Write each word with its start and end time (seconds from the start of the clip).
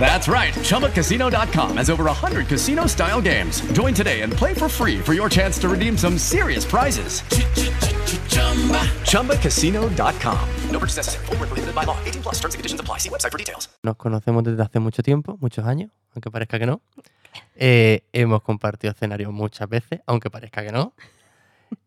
That's 0.00 0.28
right. 0.28 0.54
ChumbaCasino.com 0.54 1.76
has 1.76 1.90
over 1.90 2.04
100 2.04 2.46
casino 2.46 2.86
style 2.86 3.20
games. 3.20 3.60
Join 3.72 3.92
today 3.92 4.22
and 4.22 4.32
play 4.32 4.54
for 4.54 4.68
free 4.68 4.98
for 4.98 5.12
your 5.14 5.28
chance 5.28 5.58
to 5.58 5.68
redeem 5.68 5.98
some 5.98 6.16
serious 6.16 6.64
prizes. 6.64 7.22
ChumbaCasino.com. 9.04 10.38
No 10.70 10.78
purchase 10.78 10.96
necessary. 10.96 11.26
Prohibited 11.26 11.74
by 11.74 11.84
law. 11.84 11.98
18 12.06 12.22
plus 12.22 12.36
terms 12.36 12.54
and 12.54 12.60
conditions 12.60 12.80
apply. 12.80 12.98
See 12.98 13.10
website 13.10 13.32
for 13.32 13.38
details. 13.38 13.68
Nos 13.82 13.96
conocemos 13.96 14.44
desde 14.44 14.62
hace 14.62 14.78
mucho 14.78 15.02
tiempo, 15.02 15.36
muchos 15.40 15.66
años, 15.66 15.90
aunque 16.14 16.30
parezca 16.30 16.58
que 16.58 16.66
no. 16.66 16.80
Eh, 17.56 18.04
hemos 18.12 18.42
compartido 18.42 18.92
escenarios 18.92 19.32
muchas 19.32 19.68
veces, 19.68 20.00
aunque 20.06 20.30
parezca 20.30 20.64
que 20.64 20.72
no. 20.72 20.94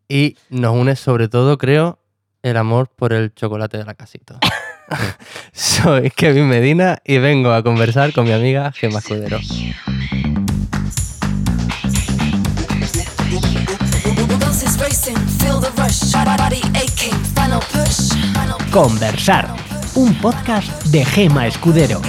Y 0.08 0.36
nos 0.50 0.76
une 0.76 0.94
sobre 0.96 1.28
todo, 1.28 1.58
creo, 1.58 1.98
el 2.42 2.56
amor 2.56 2.88
por 2.88 3.12
el 3.12 3.34
chocolate 3.34 3.78
de 3.78 3.84
la 3.84 3.94
casita. 3.94 4.38
Soy 5.52 6.10
Kevin 6.10 6.48
Medina 6.48 6.98
y 7.04 7.18
vengo 7.18 7.52
a 7.52 7.62
conversar 7.62 8.12
con 8.12 8.24
mi 8.24 8.32
amiga 8.32 8.72
Gemma 8.72 8.98
Escudero. 8.98 9.38
Conversar, 18.70 19.54
un 19.94 20.14
podcast 20.14 20.84
de 20.86 21.04
Gema 21.04 21.46
Escudero. 21.46 22.00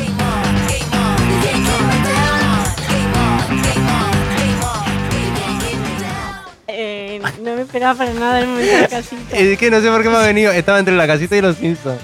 Esperaba 7.73 7.97
para 7.97 8.13
nada 8.13 8.39
el 8.39 8.47
momento 8.47 8.71
de 8.71 8.81
la 8.81 8.87
casita. 8.87 9.35
Es 9.35 9.57
que 9.57 9.71
no 9.71 9.81
sé 9.81 9.89
por 9.89 10.03
qué 10.03 10.09
me 10.09 10.15
ha 10.17 10.21
venido, 10.21 10.51
estaba 10.51 10.77
entre 10.77 10.95
la 10.95 11.07
casita 11.07 11.35
y 11.35 11.41
los 11.41 11.57
Simpsons. 11.57 11.99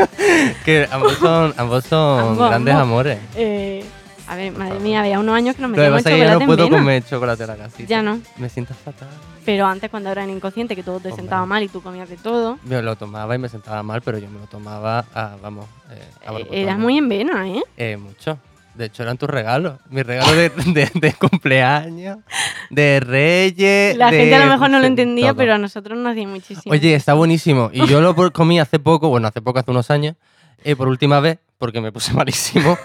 que 0.64 0.88
ambos 0.90 1.12
son, 1.18 1.54
ambos 1.58 1.84
son 1.84 2.20
Ambos, 2.20 2.48
grandes 2.48 2.74
ambos. 2.74 2.88
amores. 2.88 3.18
Eh, 3.36 3.84
a 4.26 4.36
ver, 4.36 4.52
madre 4.52 4.78
mía, 4.80 5.00
había 5.00 5.20
unos 5.20 5.34
años 5.34 5.54
que 5.54 5.60
no 5.60 5.68
me 5.68 5.76
Lo 5.76 5.82
que 5.82 5.86
tomaba 5.88 5.98
pasa 6.02 6.10
es 6.10 6.16
que 6.16 6.24
ya 6.26 6.38
no 6.38 6.46
puedo 6.46 6.64
en 6.64 6.70
comer 6.70 7.04
chocolate 7.04 7.42
de 7.42 7.46
la 7.46 7.56
casita. 7.56 7.88
Ya 7.88 8.02
no. 8.02 8.20
Me 8.38 8.48
siento 8.48 8.72
fatal. 8.72 9.08
Pero 9.44 9.66
antes 9.66 9.90
cuando 9.90 10.08
era 10.08 10.24
inconsciente, 10.26 10.74
que 10.74 10.82
todo 10.82 10.98
te 10.98 11.08
Hombre. 11.08 11.22
sentaba 11.22 11.44
mal 11.44 11.62
y 11.62 11.68
tú 11.68 11.82
comías 11.82 12.08
de 12.08 12.16
todo, 12.16 12.58
Me 12.64 12.80
lo 12.80 12.96
tomaba 12.96 13.34
y 13.34 13.38
me 13.38 13.50
sentaba 13.50 13.82
mal, 13.82 14.00
pero 14.00 14.16
yo 14.16 14.30
me 14.30 14.38
lo 14.38 14.46
tomaba, 14.46 15.04
a, 15.12 15.36
vamos, 15.42 15.66
eh, 15.90 16.26
a 16.26 16.32
eh, 16.38 16.46
eras 16.52 16.78
muy 16.78 16.96
en 16.96 17.08
vena, 17.08 17.46
¿eh? 17.48 17.62
Eh, 17.76 17.96
mucho. 17.98 18.38
De 18.74 18.86
hecho, 18.86 19.02
eran 19.02 19.18
tus 19.18 19.28
regalos. 19.28 19.78
Mis 19.90 20.04
regalos 20.06 20.34
de, 20.34 20.48
de- 20.72 20.90
de 20.94 21.12
cumpleaños, 21.14 22.18
de 22.70 23.00
reyes. 23.00 23.96
La 23.96 24.10
de- 24.10 24.16
gente 24.18 24.34
a 24.34 24.44
lo 24.46 24.50
mejor 24.52 24.70
no 24.70 24.80
lo 24.80 24.86
entendía, 24.86 25.28
todo. 25.28 25.36
pero 25.36 25.54
a 25.54 25.58
nosotros 25.58 25.98
nos 25.98 26.12
hacía 26.12 26.26
muchísimo. 26.26 26.72
Oye, 26.72 26.94
está 26.94 27.12
buenísimo. 27.14 27.70
Y 27.72 27.86
yo 27.86 28.00
lo 28.00 28.14
comí 28.32 28.58
hace 28.60 28.78
poco, 28.78 29.08
bueno, 29.10 29.28
hace 29.28 29.42
poco, 29.42 29.58
hace 29.58 29.70
unos 29.70 29.90
años, 29.90 30.16
eh, 30.64 30.74
por 30.74 30.88
última 30.88 31.20
vez, 31.20 31.38
porque 31.58 31.80
me 31.80 31.92
puse 31.92 32.12
malísimo. 32.14 32.78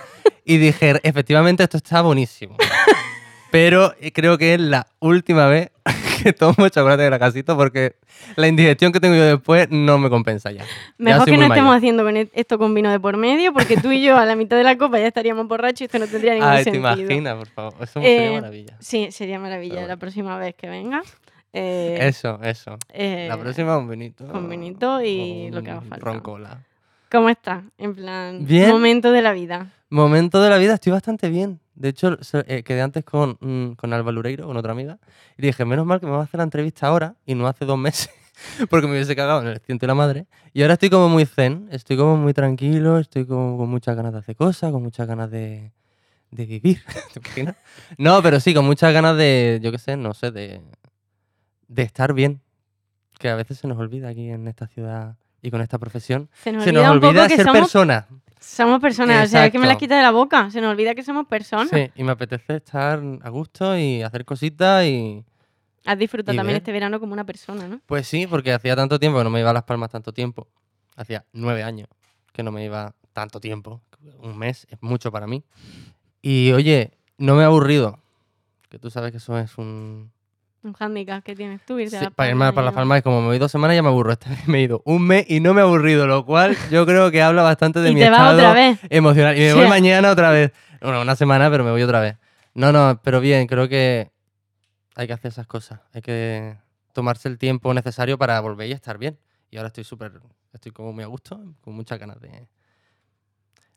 y 0.43 0.57
dije, 0.57 0.99
efectivamente, 1.03 1.63
esto 1.63 1.77
está 1.77 2.01
buenísimo. 2.01 2.57
Pero 3.51 3.93
eh, 4.01 4.11
creo 4.11 4.37
que 4.37 4.55
es 4.55 4.59
la 4.59 4.87
última 4.99 5.45
vez 5.47 5.71
que 6.23 6.33
tomo 6.33 6.67
chocolate 6.69 7.03
de 7.03 7.09
la 7.09 7.19
casita 7.19 7.55
porque 7.55 7.95
la 8.35 8.47
indigestión 8.47 8.91
que 8.91 8.99
tengo 8.99 9.15
yo 9.15 9.23
después 9.25 9.67
no 9.69 9.97
me 9.97 10.09
compensa 10.09 10.51
ya. 10.51 10.63
Mejor 10.97 11.25
que 11.25 11.37
no 11.37 11.45
estemos 11.45 11.75
haciendo 11.75 12.03
con 12.03 12.17
e- 12.17 12.29
esto 12.33 12.57
con 12.57 12.73
vino 12.73 12.91
de 12.91 12.99
por 12.99 13.17
medio, 13.17 13.53
porque 13.53 13.77
tú 13.77 13.91
y 13.91 14.01
yo 14.03 14.17
a 14.17 14.25
la 14.25 14.35
mitad 14.35 14.57
de 14.57 14.63
la 14.63 14.77
copa 14.77 14.99
ya 14.99 15.07
estaríamos 15.07 15.47
borrachos 15.47 15.81
y 15.81 15.83
esto 15.85 15.99
no 15.99 16.07
tendría 16.07 16.33
ningún 16.33 16.49
Ay, 16.49 16.63
te 16.63 16.71
sentido. 16.71 16.93
imaginas, 16.99 17.35
por 17.35 17.47
favor. 17.47 17.73
Eso 17.81 18.01
sería 18.01 18.27
Eh, 18.31 18.41
maravilla. 18.41 18.77
Sí, 18.79 19.11
sería 19.11 19.39
maravilla 19.39 19.85
la 19.87 19.97
próxima 19.97 20.37
vez 20.37 20.55
que 20.55 20.67
venga. 20.69 21.01
Eh, 21.53 21.97
Eso, 22.01 22.39
eso. 22.43 22.77
eh, 22.93 23.25
La 23.29 23.37
próxima 23.37 23.77
un 23.77 23.89
vinito. 23.89 24.27
con 24.27 24.47
vinito 24.49 25.01
y 25.01 25.49
lo 25.49 25.63
que 25.63 25.71
haga 25.71 25.81
falta. 25.81 26.05
Roncola. 26.05 26.63
¿Cómo 27.11 27.29
estás? 27.29 27.63
En 27.77 27.95
plan, 27.95 28.45
Bien. 28.45 28.69
momento 28.69 29.11
de 29.11 29.21
la 29.21 29.31
vida. 29.33 29.73
Momento 29.89 30.41
de 30.41 30.49
la 30.49 30.57
vida, 30.57 30.73
estoy 30.73 30.91
bastante 30.91 31.29
bien. 31.29 31.59
De 31.75 31.89
hecho, 31.89 32.17
eh, 32.47 32.63
quedé 32.63 32.81
antes 32.81 33.05
con, 33.05 33.37
mm, 33.39 33.73
con 33.73 33.93
Alba 33.93 34.11
Lureiro, 34.11 34.45
con 34.47 34.57
otra 34.57 34.71
amiga, 34.73 34.97
y 35.37 35.43
dije, 35.43 35.63
menos 35.63 35.85
mal 35.85 35.99
que 35.99 36.05
me 36.07 36.11
va 36.13 36.21
a 36.21 36.23
hacer 36.23 36.39
la 36.39 36.43
entrevista 36.43 36.87
ahora 36.87 37.15
y 37.25 37.35
no 37.35 37.47
hace 37.47 37.65
dos 37.65 37.77
meses, 37.77 38.09
porque 38.69 38.87
me 38.87 38.93
hubiese 38.93 39.15
cagado 39.15 39.41
en 39.41 39.47
el 39.47 39.59
ciento 39.59 39.85
y 39.85 39.87
la 39.87 39.93
madre. 39.95 40.25
Y 40.53 40.63
ahora 40.63 40.73
estoy 40.73 40.89
como 40.89 41.07
muy 41.07 41.25
zen, 41.25 41.69
estoy 41.71 41.95
como 41.95 42.17
muy 42.17 42.33
tranquilo, 42.33 42.97
estoy 42.99 43.25
como 43.25 43.57
con 43.57 43.69
muchas 43.69 43.95
ganas 43.95 44.11
de 44.11 44.19
hacer 44.19 44.35
cosas, 44.35 44.71
con 44.71 44.81
muchas 44.83 45.07
ganas 45.07 45.31
de, 45.31 45.71
de 46.31 46.45
vivir. 46.45 46.81
¿Te 47.13 47.19
imaginas? 47.19 47.55
No, 47.97 48.21
pero 48.21 48.39
sí, 48.41 48.53
con 48.53 48.65
muchas 48.65 48.91
ganas 48.91 49.15
de, 49.15 49.59
yo 49.61 49.71
qué 49.71 49.77
sé, 49.77 49.95
no 49.95 50.13
sé, 50.13 50.31
de, 50.31 50.61
de 51.67 51.83
estar 51.83 52.13
bien. 52.13 52.41
Que 53.19 53.29
a 53.29 53.35
veces 53.35 53.57
se 53.59 53.67
nos 53.67 53.77
olvida 53.77 54.09
aquí 54.09 54.29
en 54.29 54.47
esta 54.47 54.67
ciudad 54.67 55.15
y 55.41 55.51
con 55.51 55.61
esta 55.61 55.77
profesión. 55.77 56.29
Se 56.43 56.51
nos 56.51 56.63
Se 56.63 56.69
olvida 56.71 56.87
nos 56.93 57.03
olvida 57.03 57.29
ser 57.29 57.39
somos, 57.45 57.53
persona. 57.61 58.07
somos 58.39 58.79
personas. 58.81 59.27
O 59.27 59.31
sea, 59.31 59.45
es 59.45 59.51
que 59.51 59.59
me 59.59 59.65
la 59.65 59.73
Exacto. 59.73 59.79
quita 59.85 59.97
de 59.97 60.01
la 60.03 60.11
boca. 60.11 60.49
Se 60.51 60.61
nos 60.61 60.71
olvida 60.71 60.95
que 60.95 61.03
somos 61.03 61.27
personas. 61.27 61.69
Sí, 61.69 61.91
y 61.95 62.03
me 62.03 62.11
apetece 62.11 62.55
estar 62.57 63.01
a 63.21 63.29
gusto 63.29 63.77
y 63.77 64.01
hacer 64.01 64.25
cositas 64.25 64.85
y... 64.85 65.23
Has 65.85 65.97
disfrutado 65.97 66.33
Y 66.33 66.37
también 66.37 66.55
ver. 66.55 66.61
este 66.61 66.71
verano 66.73 66.99
como 66.99 67.13
una 67.13 67.23
persona, 67.25 67.67
¿no? 67.67 67.79
Pues 67.85 68.07
sí, 68.07 68.27
porque 68.27 68.51
hacía 68.51 68.75
tanto 68.75 68.99
tiempo 68.99 69.19
que 69.19 69.23
no 69.23 69.29
me 69.29 69.39
iba 69.39 69.51
a 69.51 69.53
Las 69.53 69.63
Palmas 69.63 69.89
tanto 69.89 70.11
tiempo. 70.11 70.47
Hacía 70.97 71.23
nueve 71.31 71.63
años 71.63 71.87
que 72.33 72.43
no 72.43 72.51
me 72.51 72.65
iba 72.65 72.93
tanto 73.13 73.39
tiempo. 73.39 73.81
Un 74.19 74.37
mes 74.37 74.67
es 74.69 74.77
mucho 74.81 75.11
para 75.11 75.27
mí. 75.27 75.43
Y 76.21 76.51
oye, 76.51 76.91
no 77.17 77.35
me 77.35 77.43
he 77.43 77.45
aburrido. 77.45 77.99
Que 78.69 78.79
tú 78.79 78.89
sabes 78.89 79.11
que 79.11 79.17
eso 79.17 79.37
es 79.39 79.57
un... 79.57 80.11
Un 80.67 80.73
hándicap 80.73 81.23
que 81.23 81.35
tienes 81.35 81.65
tú. 81.65 81.79
irte 81.79 81.95
a 81.95 81.99
Sí, 81.99 82.05
Las 82.05 82.13
para 82.13 82.29
irme 82.29 82.51
para 82.51 82.65
Las. 82.65 82.73
Palmas, 82.73 83.01
como 83.01 83.21
me 83.21 83.27
voy 83.27 83.39
dos 83.39 83.51
semanas 83.51 83.75
ya 83.75 83.81
me 83.83 83.87
aburro. 83.89 84.11
Esta 84.13 84.29
vez 84.29 84.47
me 84.47 84.59
he 84.59 84.63
ido 84.63 84.81
un 84.85 85.01
mes 85.07 85.25
y 85.29 85.39
no 85.39 85.53
me 85.53 85.61
he 85.61 85.63
aburrido, 85.63 86.05
lo 86.07 86.25
cual 86.25 86.57
yo 86.71 86.85
creo 86.85 87.09
que 87.09 87.21
habla 87.21 87.41
bastante 87.43 87.79
de 87.79 87.91
Y 87.91 87.93
mi 87.95 88.01
te 88.01 88.09
vas 88.09 88.19
estado 88.19 88.37
otra 88.37 88.53
vez. 88.53 88.79
emocional. 88.89 89.37
Y 89.37 89.39
me 89.41 89.51
Sí. 89.51 89.57
voy 89.57 89.67
mañana 89.67 90.11
otra 90.11 90.29
vez. 90.31 90.51
Bueno, 90.81 91.01
una 91.01 91.15
semana, 91.15 91.49
pero 91.49 91.63
me 91.63 91.71
voy 91.71 91.81
otra 91.83 92.01
vez. 92.01 92.17
No, 92.53 92.71
no, 92.71 92.99
pero 93.03 93.19
bien, 93.21 93.47
creo 93.47 93.69
que 93.69 94.11
hay 94.95 95.07
que 95.07 95.13
hacer 95.13 95.29
esas 95.31 95.47
cosas. 95.47 95.79
Hay 95.93 96.01
que 96.01 96.57
tomarse 96.91 97.29
el 97.29 97.37
tiempo 97.37 97.73
necesario 97.73 98.17
para 98.17 98.39
volver 98.41 98.67
y 98.67 98.73
estar 98.73 98.97
bien. 98.97 99.17
Y 99.49 99.57
ahora 99.57 99.67
estoy 99.67 99.83
súper, 99.85 100.11
estoy 100.53 100.71
como 100.71 100.91
muy 100.91 101.03
a 101.03 101.07
gusto, 101.07 101.39
con 101.61 101.73
muchas 101.75 101.97
ganas 101.99 102.19
de, 102.19 102.47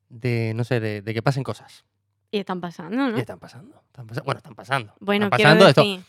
de 0.09 0.53
no 0.55 0.65
sé, 0.65 0.81
de, 0.81 1.03
de 1.03 1.15
que 1.15 1.23
pasen 1.23 1.43
cosas. 1.45 1.85
Y 2.33 2.39
están 2.39 2.61
pasando, 2.61 2.97
¿no? 3.11 3.17
Y 3.17 3.21
están 3.21 3.39
pasando, 3.39 3.83
están 3.87 4.07
Bueno, 4.25 4.39
están 4.39 4.55
pasando. 4.55 4.95
Bueno, 5.01 5.27
están 5.27 5.39
pasando 5.39 5.67
decir, 5.67 6.01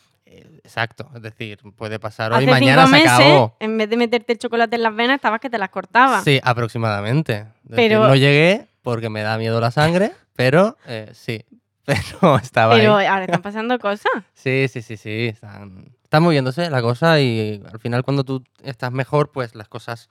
Exacto, 0.64 1.10
es 1.14 1.22
decir, 1.22 1.58
puede 1.76 1.98
pasar 1.98 2.32
hoy, 2.32 2.38
hace 2.44 2.50
mañana 2.50 2.86
cinco 2.86 2.98
se 2.98 3.08
acabó. 3.08 3.56
en 3.60 3.78
vez 3.78 3.90
de 3.90 3.96
meterte 3.96 4.32
el 4.32 4.38
chocolate 4.38 4.76
en 4.76 4.82
las 4.82 4.94
venas, 4.94 5.16
estabas 5.16 5.40
que 5.40 5.50
te 5.50 5.58
las 5.58 5.70
cortabas. 5.70 6.24
Sí, 6.24 6.40
aproximadamente. 6.42 7.46
Decir, 7.62 7.76
Pero- 7.76 8.06
no 8.08 8.14
llegué 8.14 8.68
porque 8.82 9.08
me 9.10 9.22
da 9.22 9.36
miedo 9.38 9.60
la 9.60 9.70
sangre, 9.70 10.12
pero 10.34 10.76
eh, 10.86 11.10
sí. 11.12 11.44
Pero 11.84 12.36
estaba 12.38 12.74
Pero 12.76 12.96
ahí. 12.96 13.06
ahora 13.06 13.24
están 13.24 13.42
pasando 13.42 13.76
cosas. 13.80 14.12
Sí, 14.34 14.66
sí, 14.68 14.82
sí, 14.82 14.96
sí. 14.96 15.26
Están, 15.28 15.92
están 16.04 16.22
moviéndose 16.22 16.70
la 16.70 16.80
cosa 16.80 17.20
y 17.20 17.60
al 17.72 17.80
final 17.80 18.04
cuando 18.04 18.22
tú 18.22 18.44
estás 18.62 18.92
mejor, 18.92 19.32
pues 19.32 19.56
las 19.56 19.68
cosas 19.68 20.08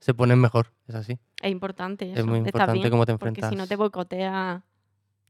se 0.00 0.12
ponen 0.12 0.38
mejor. 0.38 0.72
Es 0.86 0.94
así. 0.94 1.18
Es 1.42 1.50
importante 1.50 2.10
eso. 2.10 2.20
Es 2.20 2.26
muy 2.26 2.38
importante 2.38 2.74
bien, 2.74 2.90
cómo 2.90 3.06
te 3.06 3.16
Porque 3.16 3.36
si 3.36 3.40
no 3.40 3.46
enfrentas. 3.46 3.68
te 3.70 3.76
boicotea 3.76 4.62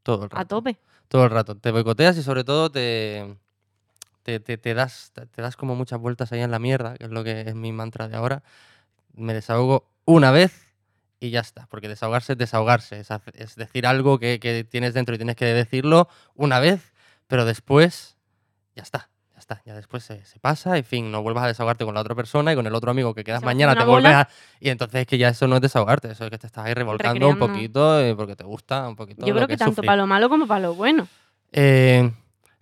Todo 0.02 0.24
el 0.24 0.30
rato. 0.30 0.40
a 0.40 0.44
tope. 0.44 0.76
Todo 1.06 1.24
el 1.24 1.30
rato. 1.30 1.54
Te 1.56 1.70
boicoteas 1.70 2.16
y 2.18 2.22
sobre 2.24 2.42
todo 2.42 2.70
te, 2.72 3.36
te, 4.24 4.40
te- 4.40 4.58
te 4.58 4.74
das, 4.74 5.12
te, 5.12 5.42
das 5.42 5.56
como 5.56 5.76
muchas 5.76 6.00
vueltas 6.00 6.32
ahí 6.32 6.40
en 6.40 6.50
la 6.50 6.58
mierda, 6.58 6.94
que 6.96 7.04
es 7.04 7.10
lo 7.10 7.22
que 7.22 7.42
es 7.42 7.54
mi 7.54 7.70
mantra 7.72 8.08
de 8.08 8.16
ahora. 8.16 8.42
Me 9.12 9.34
desahogo 9.34 9.86
una 10.06 10.32
vez 10.32 10.74
y 11.20 11.30
ya 11.30 11.40
está. 11.40 11.66
Porque 11.68 11.86
desahogarse 11.88 12.32
es 12.32 12.38
desahogarse. 12.38 13.00
Es, 13.34 13.54
decir 13.54 13.86
algo 13.86 14.18
que, 14.18 14.40
que 14.40 14.64
tienes 14.64 14.94
dentro 14.94 15.14
y 15.14 15.18
tienes 15.18 15.36
que 15.36 15.44
decirlo 15.44 16.08
una 16.34 16.58
vez, 16.58 16.92
pero 17.28 17.44
después 17.44 18.16
ya 18.74 18.82
está. 18.82 19.10
Ya 19.34 19.38
está. 19.38 19.62
Ya 19.66 19.74
después 19.74 20.02
se, 20.04 20.24
se 20.24 20.40
pasa, 20.40 20.76
en 20.78 20.84
fin, 20.84 21.10
no 21.12 21.22
vuelvas 21.22 21.44
a 21.44 21.48
desahogarte 21.48 21.84
con 21.84 21.94
la 21.94 22.00
otra 22.00 22.14
persona 22.14 22.52
y 22.52 22.56
con 22.56 22.66
el 22.66 22.74
otro 22.74 22.90
amigo 22.90 23.14
que 23.14 23.24
quedas 23.24 23.40
Se 23.40 23.46
mañana, 23.46 23.76
te 23.76 23.84
vuelves 23.84 24.12
a... 24.14 24.28
Y 24.58 24.70
entonces 24.70 25.02
es 25.02 25.06
que 25.06 25.18
ya 25.18 25.28
eso 25.28 25.46
no 25.46 25.56
es 25.56 25.60
desahogarte, 25.62 26.10
eso 26.10 26.24
es 26.24 26.30
que 26.30 26.38
te 26.38 26.46
estás 26.46 26.64
ahí 26.64 26.72
revolcando 26.74 27.28
un 27.28 27.34
Recreando. 27.34 27.54
poquito 27.54 28.00
eh, 28.00 28.14
porque 28.16 28.36
te 28.36 28.44
gusta 28.44 28.88
un 28.88 28.96
poquito. 28.96 29.26
Yo 29.26 29.34
creo 29.34 29.46
que 29.46 29.54
es 29.54 29.58
tanto 29.58 29.82
para 29.82 29.96
lo 29.96 30.06
malo 30.06 30.28
como 30.28 30.46
para 30.46 30.60
lo 30.60 30.74
bueno. 30.74 31.08
Eh, 31.52 32.10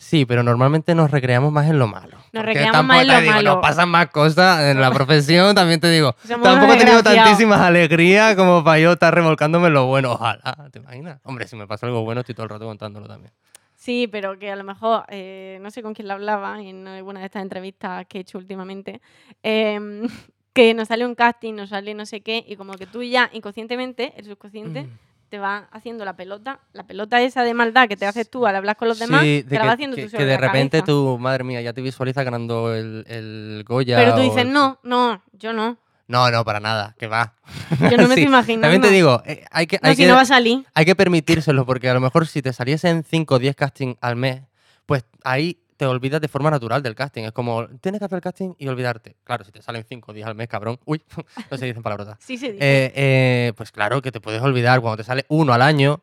sí, 0.02 0.26
pero 0.26 0.42
normalmente 0.42 0.94
nos 0.94 1.10
recreamos 1.10 1.52
más 1.52 1.70
en 1.70 1.78
lo 1.78 1.86
malo. 1.86 2.18
Porque 2.32 2.46
recreamos 2.46 2.84
más 2.84 3.02
en 3.02 3.08
lo 3.08 3.20
digo, 3.20 3.32
malo. 3.32 3.54
Nos 3.54 3.62
pasan 3.62 3.88
más 3.88 4.08
cosas 4.08 4.60
en 4.62 4.80
la 4.80 4.90
profesión, 4.92 5.54
también 5.54 5.80
te 5.80 5.90
digo. 5.90 6.14
Somos 6.26 6.42
tampoco 6.46 6.74
he 6.74 6.76
tenido 6.76 7.02
tantísimas 7.02 7.60
alegrías 7.60 8.34
como 8.34 8.64
para 8.64 8.80
yo 8.80 8.92
estar 8.92 9.14
revolcándome 9.14 9.68
en 9.68 9.74
lo 9.74 9.86
bueno. 9.86 10.12
Ojalá, 10.12 10.68
¿te 10.72 10.80
imaginas? 10.80 11.20
Hombre, 11.22 11.46
si 11.46 11.56
me 11.56 11.66
pasa 11.66 11.86
algo 11.86 12.02
bueno, 12.02 12.20
estoy 12.20 12.34
todo 12.34 12.44
el 12.44 12.50
rato 12.50 12.66
contándolo 12.66 13.06
también. 13.06 13.32
Sí, 13.76 14.08
pero 14.10 14.38
que 14.38 14.50
a 14.50 14.56
lo 14.56 14.64
mejor, 14.64 15.04
eh, 15.08 15.58
no 15.60 15.70
sé 15.70 15.82
con 15.82 15.94
quién 15.94 16.06
le 16.08 16.14
hablaba 16.14 16.60
en 16.60 16.86
alguna 16.86 17.20
de 17.20 17.26
estas 17.26 17.42
entrevistas 17.42 18.06
que 18.08 18.18
he 18.18 18.20
hecho 18.20 18.38
últimamente, 18.38 19.00
em, 19.42 20.02
que 20.52 20.74
nos 20.74 20.88
sale 20.88 21.06
un 21.06 21.14
casting, 21.14 21.54
nos 21.54 21.70
sale 21.70 21.94
no 21.94 22.06
sé 22.06 22.20
qué, 22.20 22.44
y 22.46 22.56
como 22.56 22.74
que 22.74 22.86
tú 22.86 23.02
ya 23.02 23.30
inconscientemente, 23.32 24.12
el 24.16 24.26
subconsciente, 24.26 24.82
Mm. 24.82 25.11
Te 25.32 25.38
va 25.38 25.66
haciendo 25.72 26.04
la 26.04 26.14
pelota, 26.14 26.60
la 26.74 26.86
pelota 26.86 27.18
esa 27.22 27.42
de 27.42 27.54
maldad 27.54 27.88
que 27.88 27.96
te 27.96 28.04
haces 28.04 28.28
tú 28.28 28.46
al 28.46 28.54
hablar 28.54 28.76
con 28.76 28.86
los 28.86 28.98
demás, 28.98 29.22
Sí, 29.22 29.42
te 29.48 29.54
la 29.54 29.62
que, 29.62 29.66
va 29.66 29.72
haciendo 29.72 29.96
que- 29.96 30.02
tú 30.02 30.08
que 30.08 30.10
sobre 30.18 30.26
de 30.26 30.32
la 30.34 30.36
repente 30.38 30.80
cabeza. 30.80 30.84
tú, 30.92 31.16
madre 31.18 31.42
mía, 31.42 31.62
ya 31.62 31.72
te 31.72 31.80
visualizas 31.80 32.22
ganando 32.22 32.74
el, 32.74 33.02
el 33.08 33.64
Goya. 33.66 33.96
Pero 33.96 34.14
tú 34.14 34.20
dices, 34.20 34.42
el- 34.42 34.52
no, 34.52 34.78
no, 34.82 35.22
yo 35.32 35.54
no. 35.54 35.78
No, 36.06 36.30
no, 36.30 36.44
para 36.44 36.60
nada, 36.60 36.94
que 36.98 37.06
va. 37.06 37.32
Yo 37.90 37.96
no 37.96 38.02
me 38.08 38.14
Sí, 38.16 38.20
estoy 38.20 38.22
imaginando. 38.24 38.62
También 38.68 38.82
te 38.82 38.90
digo, 38.90 39.22
eh, 39.24 39.46
hay 39.50 39.66
que, 39.66 39.78
No, 39.82 39.88
hay 39.88 39.96
si 39.96 40.02
que, 40.02 40.08
no 40.08 40.16
va 40.16 40.20
a 40.20 40.26
salir. 40.26 40.66
hay 40.74 40.84
que 40.84 40.94
permitírselo, 40.94 41.64
porque 41.64 41.88
a 41.88 41.94
lo 41.94 42.00
mejor 42.00 42.26
si 42.26 42.42
te 42.42 42.52
saliesen 42.52 43.04
5 43.08 43.36
o 43.36 43.38
10 43.38 43.56
castings 43.56 43.96
al 44.02 44.16
mes, 44.16 44.42
pues 44.84 45.06
ahí 45.24 45.61
te 45.82 45.86
olvidas 45.86 46.20
de 46.20 46.28
forma 46.28 46.48
natural 46.48 46.80
del 46.80 46.94
casting. 46.94 47.24
Es 47.24 47.32
como, 47.32 47.66
tienes 47.80 47.98
que 47.98 48.04
hacer 48.04 48.14
el 48.14 48.22
casting 48.22 48.54
y 48.56 48.68
olvidarte. 48.68 49.16
Claro, 49.24 49.42
si 49.42 49.50
te 49.50 49.60
salen 49.62 49.82
5 49.82 50.12
o 50.12 50.14
10 50.14 50.28
al 50.28 50.36
mes, 50.36 50.46
cabrón. 50.46 50.78
Uy, 50.84 51.02
no 51.50 51.58
se 51.58 51.66
dicen 51.66 51.82
palabrotas. 51.82 52.18
Sí 52.20 52.38
se 52.38 52.52
dice. 52.52 52.64
Eh, 52.64 52.92
eh, 52.94 53.52
pues 53.56 53.72
claro 53.72 54.00
que 54.00 54.12
te 54.12 54.20
puedes 54.20 54.40
olvidar 54.42 54.80
cuando 54.80 54.98
te 54.98 55.02
sale 55.02 55.26
uno 55.26 55.52
al 55.52 55.60
año. 55.60 56.00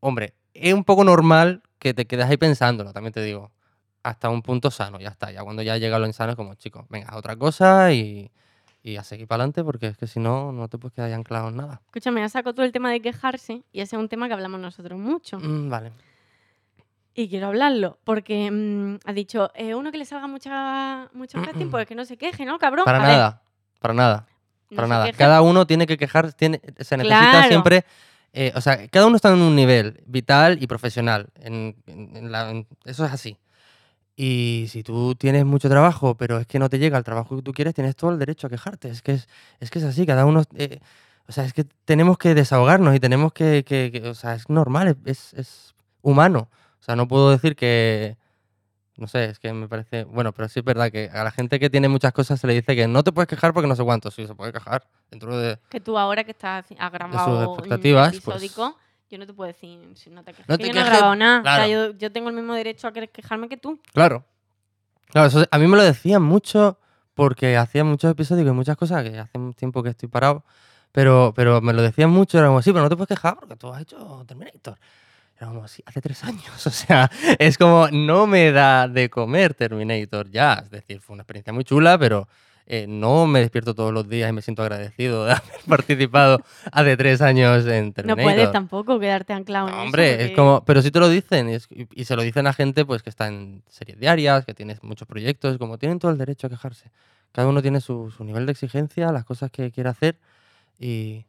Hombre, 0.00 0.34
es 0.52 0.74
un 0.74 0.84
poco 0.84 1.04
normal 1.04 1.62
que 1.78 1.94
te 1.94 2.04
quedes 2.04 2.26
ahí 2.26 2.36
pensándolo, 2.36 2.92
también 2.92 3.14
te 3.14 3.22
digo. 3.22 3.50
Hasta 4.02 4.28
un 4.28 4.42
punto 4.42 4.70
sano, 4.70 5.00
ya 5.00 5.08
está. 5.08 5.30
Ya 5.32 5.42
cuando 5.42 5.62
ya 5.62 5.78
llega 5.78 5.98
lo 5.98 6.06
insano 6.06 6.32
es 6.32 6.36
como, 6.36 6.54
chicos, 6.56 6.84
venga, 6.90 7.16
otra 7.16 7.34
cosa 7.36 7.94
y, 7.94 8.30
y 8.82 8.96
a 8.96 9.04
seguir 9.04 9.26
para 9.26 9.44
adelante 9.44 9.64
porque 9.64 9.86
es 9.86 9.96
que 9.96 10.06
si 10.06 10.20
no, 10.20 10.52
no 10.52 10.68
te 10.68 10.76
puedes 10.76 10.92
quedar 10.92 11.10
anclado 11.14 11.48
en 11.48 11.56
nada. 11.56 11.80
Escúchame, 11.86 12.20
ya 12.20 12.28
saco 12.28 12.52
todo 12.52 12.66
el 12.66 12.72
tema 12.72 12.92
de 12.92 13.00
quejarse 13.00 13.62
y 13.72 13.80
ese 13.80 13.96
es 13.96 14.00
un 14.00 14.10
tema 14.10 14.28
que 14.28 14.34
hablamos 14.34 14.60
nosotros 14.60 14.98
mucho. 14.98 15.38
Mm, 15.38 15.70
vale. 15.70 15.92
Y 17.14 17.28
quiero 17.28 17.46
hablarlo 17.48 17.98
porque 18.04 18.50
mm, 18.50 18.98
ha 19.04 19.12
dicho, 19.12 19.50
eh, 19.54 19.74
uno 19.74 19.92
que 19.92 19.98
le 19.98 20.04
salga 20.04 20.26
mucha, 20.26 21.08
mucho 21.12 21.40
casting, 21.42 21.68
pues 21.70 21.86
que 21.86 21.94
no 21.94 22.04
se 22.04 22.16
queje, 22.16 22.44
¿no, 22.44 22.58
cabrón? 22.58 22.84
Para 22.84 22.98
A 22.98 23.02
ver, 23.02 23.10
nada, 23.10 23.42
para 23.80 23.94
nada, 23.94 24.26
no 24.70 24.76
para 24.76 24.88
nada. 24.88 25.12
Cada 25.12 25.40
uno 25.42 25.66
tiene 25.66 25.86
que 25.86 25.96
quejar, 25.96 26.32
tiene, 26.32 26.60
se 26.80 26.96
necesita 26.96 27.30
Claro. 27.30 27.48
siempre... 27.48 27.84
eh, 28.32 28.52
o 28.56 28.60
sea, 28.60 28.88
cada 28.88 29.06
uno 29.06 29.14
está 29.14 29.32
en 29.32 29.40
un 29.40 29.54
nivel 29.54 30.02
vital 30.06 30.60
y 30.60 30.66
profesional. 30.66 31.28
en- 31.40 31.76
en- 31.86 32.16
en 32.16 32.32
la- 32.32 32.50
en- 32.50 32.66
eso 32.84 33.04
es 33.06 33.12
así. 33.12 33.38
Y 34.16 34.66
si 34.68 34.82
tú 34.82 35.14
tienes 35.14 35.44
mucho 35.44 35.68
trabajo, 35.68 36.16
pero 36.16 36.38
es 36.38 36.46
que 36.46 36.58
no 36.58 36.68
te 36.68 36.78
llega 36.80 36.98
el 36.98 37.04
trabajo 37.04 37.36
que 37.36 37.42
tú 37.42 37.52
quieres, 37.52 37.74
tienes 37.74 37.94
todo 37.96 38.10
el 38.10 38.18
derecho 38.18 38.46
a 38.48 38.50
quejarte. 38.50 38.88
Es 38.88 39.02
que 39.02 39.12
es, 39.12 39.28
es, 39.60 39.70
que 39.70 39.78
es 39.78 39.84
así, 39.84 40.04
cada 40.06 40.24
uno... 40.26 40.42
eh, 40.56 40.80
o 41.28 41.32
sea, 41.32 41.44
es 41.44 41.52
que 41.52 41.64
tenemos 41.84 42.18
que 42.18 42.34
desahogarnos 42.34 42.94
y 42.94 43.00
tenemos 43.00 43.32
que... 43.32 43.64
que- 43.64 43.90
que- 43.92 44.08
o 44.08 44.14
sea, 44.14 44.34
es 44.34 44.48
normal, 44.48 44.96
es, 45.04 45.32
es 45.34 45.74
humano. 46.02 46.48
O 46.84 46.86
sea, 46.86 46.96
no 46.96 47.08
puedo 47.08 47.30
decir 47.30 47.56
que... 47.56 48.18
No 48.98 49.08
sé, 49.08 49.24
es 49.24 49.38
que 49.38 49.50
me 49.54 49.68
parece... 49.68 50.04
Bueno, 50.04 50.32
pero 50.32 50.50
sí 50.50 50.58
es 50.58 50.64
verdad 50.66 50.92
que 50.92 51.08
a 51.08 51.24
la 51.24 51.30
gente 51.30 51.58
que 51.58 51.70
tiene 51.70 51.88
muchas 51.88 52.12
cosas 52.12 52.38
se 52.38 52.46
le 52.46 52.52
dice 52.52 52.76
que 52.76 52.86
no 52.86 53.02
te 53.02 53.10
puedes 53.10 53.26
quejar 53.26 53.54
porque 53.54 53.66
no 53.66 53.74
sé 53.74 53.82
cuánto. 53.82 54.10
Sí, 54.10 54.26
se 54.26 54.34
puede 54.34 54.52
quejar. 54.52 54.86
Dentro 55.10 55.34
de... 55.38 55.58
Que 55.70 55.80
tú 55.80 55.96
ahora 55.96 56.24
que 56.24 56.32
estás 56.32 56.66
has 56.78 56.92
grabado 56.92 57.54
expectativas, 57.54 58.10
pues- 58.20 58.36
episódico, 58.36 58.76
yo 59.08 59.16
no 59.16 59.26
te 59.26 59.32
puedo 59.32 59.48
decir 59.48 59.80
si 59.94 60.10
no 60.10 60.22
te 60.22 60.32
quejes. 60.32 60.46
No 60.46 60.58
que 60.58 60.64
te 60.64 60.68
yo 60.68 60.74
no 60.74 60.80
he 60.80 60.82
quejes, 60.82 60.98
grabado 60.98 61.16
nada. 61.16 61.40
O 61.40 61.44
sea, 61.44 61.66
claro. 61.66 61.70
yo, 61.70 61.98
yo 61.98 62.12
tengo 62.12 62.28
el 62.28 62.34
mismo 62.34 62.52
derecho 62.52 62.86
a 62.86 62.92
querer 62.92 63.08
quejarme 63.08 63.48
que 63.48 63.56
tú. 63.56 63.80
Claro. 63.94 64.26
Claro, 65.06 65.28
eso, 65.28 65.42
a 65.50 65.58
mí 65.58 65.66
me 65.66 65.78
lo 65.78 65.82
decían 65.82 66.22
mucho 66.22 66.78
porque 67.14 67.56
hacía 67.56 67.82
muchos 67.82 68.10
episodios 68.10 68.46
y 68.46 68.50
muchas 68.50 68.76
cosas 68.76 69.08
que 69.08 69.18
hace 69.18 69.38
un 69.38 69.54
tiempo 69.54 69.82
que 69.82 69.88
estoy 69.88 70.10
parado, 70.10 70.44
pero, 70.92 71.32
pero 71.34 71.62
me 71.62 71.72
lo 71.72 71.80
decían 71.80 72.10
mucho, 72.10 72.36
era 72.36 72.48
como, 72.48 72.60
sí, 72.60 72.72
pero 72.72 72.82
no 72.82 72.90
te 72.90 72.96
puedes 72.96 73.08
quejar 73.08 73.38
porque 73.38 73.56
tú 73.56 73.72
has 73.72 73.80
hecho 73.80 74.22
Terminator. 74.26 74.76
Era 75.36 75.48
como, 75.48 75.66
sí, 75.68 75.82
hace 75.86 76.00
tres 76.00 76.22
años. 76.24 76.44
O 76.66 76.70
sea, 76.70 77.10
es 77.38 77.58
como, 77.58 77.88
no 77.90 78.26
me 78.26 78.52
da 78.52 78.88
de 78.88 79.10
comer 79.10 79.54
Terminator 79.54 80.30
ya. 80.30 80.54
Es 80.64 80.70
decir, 80.70 81.00
fue 81.00 81.14
una 81.14 81.22
experiencia 81.22 81.52
muy 81.52 81.64
chula, 81.64 81.98
pero 81.98 82.28
eh, 82.66 82.86
no 82.88 83.26
me 83.26 83.40
despierto 83.40 83.74
todos 83.74 83.92
los 83.92 84.08
días 84.08 84.30
y 84.30 84.32
me 84.32 84.40
siento 84.40 84.62
agradecido 84.62 85.26
de 85.26 85.32
haber 85.34 85.60
participado 85.68 86.40
hace 86.72 86.96
tres 86.96 87.20
años 87.20 87.66
en 87.66 87.88
No 87.88 87.92
Terminator. 87.92 88.22
puedes 88.24 88.52
tampoco 88.52 88.98
quedarte 89.00 89.32
anclado 89.34 89.66
en 89.68 89.72
No, 89.74 89.78
eso, 89.80 89.86
hombre, 89.86 90.10
es 90.12 90.16
porque- 90.18 90.34
como, 90.36 90.64
pero 90.64 90.80
si 90.80 90.90
te 90.90 90.98
lo 91.00 91.08
dicen, 91.10 91.50
y, 91.50 91.54
es- 91.54 91.68
y- 91.70 91.88
y 91.94 92.04
se 92.06 92.16
lo 92.16 92.22
dicen 92.22 92.46
a 92.46 92.52
gente 92.54 92.84
pues 92.86 93.02
que 93.02 93.10
está 93.10 93.26
en 93.28 93.62
series 93.68 93.98
diarias, 93.98 94.46
que 94.46 94.54
tiene 94.54 94.78
muchos 94.82 95.06
proyectos, 95.06 95.58
como 95.58 95.76
tienen 95.78 95.98
todo 95.98 96.10
el 96.10 96.16
derecho 96.18 96.46
a 96.46 96.50
quejarse. 96.50 96.90
Cada 97.32 97.48
uno 97.48 97.60
tiene 97.60 97.80
su, 97.80 98.10
su 98.16 98.22
nivel 98.24 98.46
de 98.46 98.52
exigencia, 98.52 99.10
las 99.12 99.24
cosas 99.24 99.50
que 99.50 99.70
quiere 99.72 99.90
hacer 99.90 100.16
y, 100.78 101.26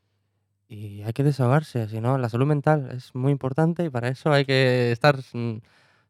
y 0.68 1.02
hay 1.04 1.14
que 1.14 1.24
desahogarse, 1.24 1.88
si 1.88 2.02
no, 2.02 2.18
la 2.18 2.30
salud 2.30 2.46
mental 2.48 2.90
es 2.92 3.14
muy 3.16 3.32
importante 3.32 3.84
y 3.86 3.90
para 3.90 4.08
eso 4.10 4.32
hay 4.32 4.46
que 4.46 4.92
estar 4.92 5.18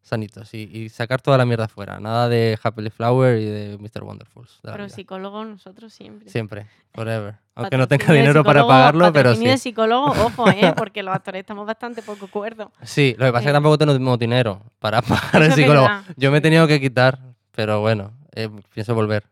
sanitos 0.02 0.54
y, 0.54 0.70
y 0.72 0.90
sacar 0.90 1.22
toda 1.22 1.38
la 1.38 1.46
mierda 1.46 1.68
fuera. 1.68 2.00
Nada 2.00 2.30
de 2.30 2.58
Happily 2.62 2.90
Flower 2.92 3.40
y 3.40 3.46
de 3.46 3.78
Mr. 3.80 4.04
Wonderfuls. 4.04 4.60
de 4.64 4.72
Pero 4.72 4.86
vida. 4.86 4.96
psicólogos 4.96 5.48
nosotros 5.48 5.94
siempre. 5.94 6.30
Siempre, 6.30 6.68
forever. 6.94 7.36
Aunque 7.56 7.78
no 7.78 7.88
tenga 7.88 8.14
dinero 8.14 8.44
para 8.44 8.62
psicólogo- 8.62 8.68
pagarlo, 8.68 9.14
pero 9.14 9.30
patrocinio 9.30 9.52
de 9.52 9.58
sí. 9.58 9.64
psicólogo, 9.70 10.08
ojo, 10.12 10.50
¿eh? 10.52 10.74
Porque 10.78 11.02
los 11.04 11.16
actores 11.16 11.40
estamos 11.40 11.66
bastante 11.66 12.02
poco 12.04 12.28
cuerdos. 12.28 12.70
Sí, 12.84 13.16
lo 13.18 13.26
que 13.26 13.32
pasa 13.32 13.40
es 13.42 13.46
Eh, 13.46 13.50
que 13.50 13.54
tampoco 13.54 13.78
tenemos 13.80 14.20
dinero 14.20 14.62
para 14.80 15.02
pagar 15.02 15.42
el 15.42 15.54
psicólogo. 15.54 15.88
Yo 16.18 16.32
me 16.32 16.38
he 16.38 16.40
sí. 16.40 16.44
tenido 16.44 16.68
que 16.68 16.80
quitar, 16.80 17.20
pero 17.52 17.82
bueno, 17.82 18.12
eh, 18.34 18.50
pienso 18.74 18.94
volver. 18.94 19.24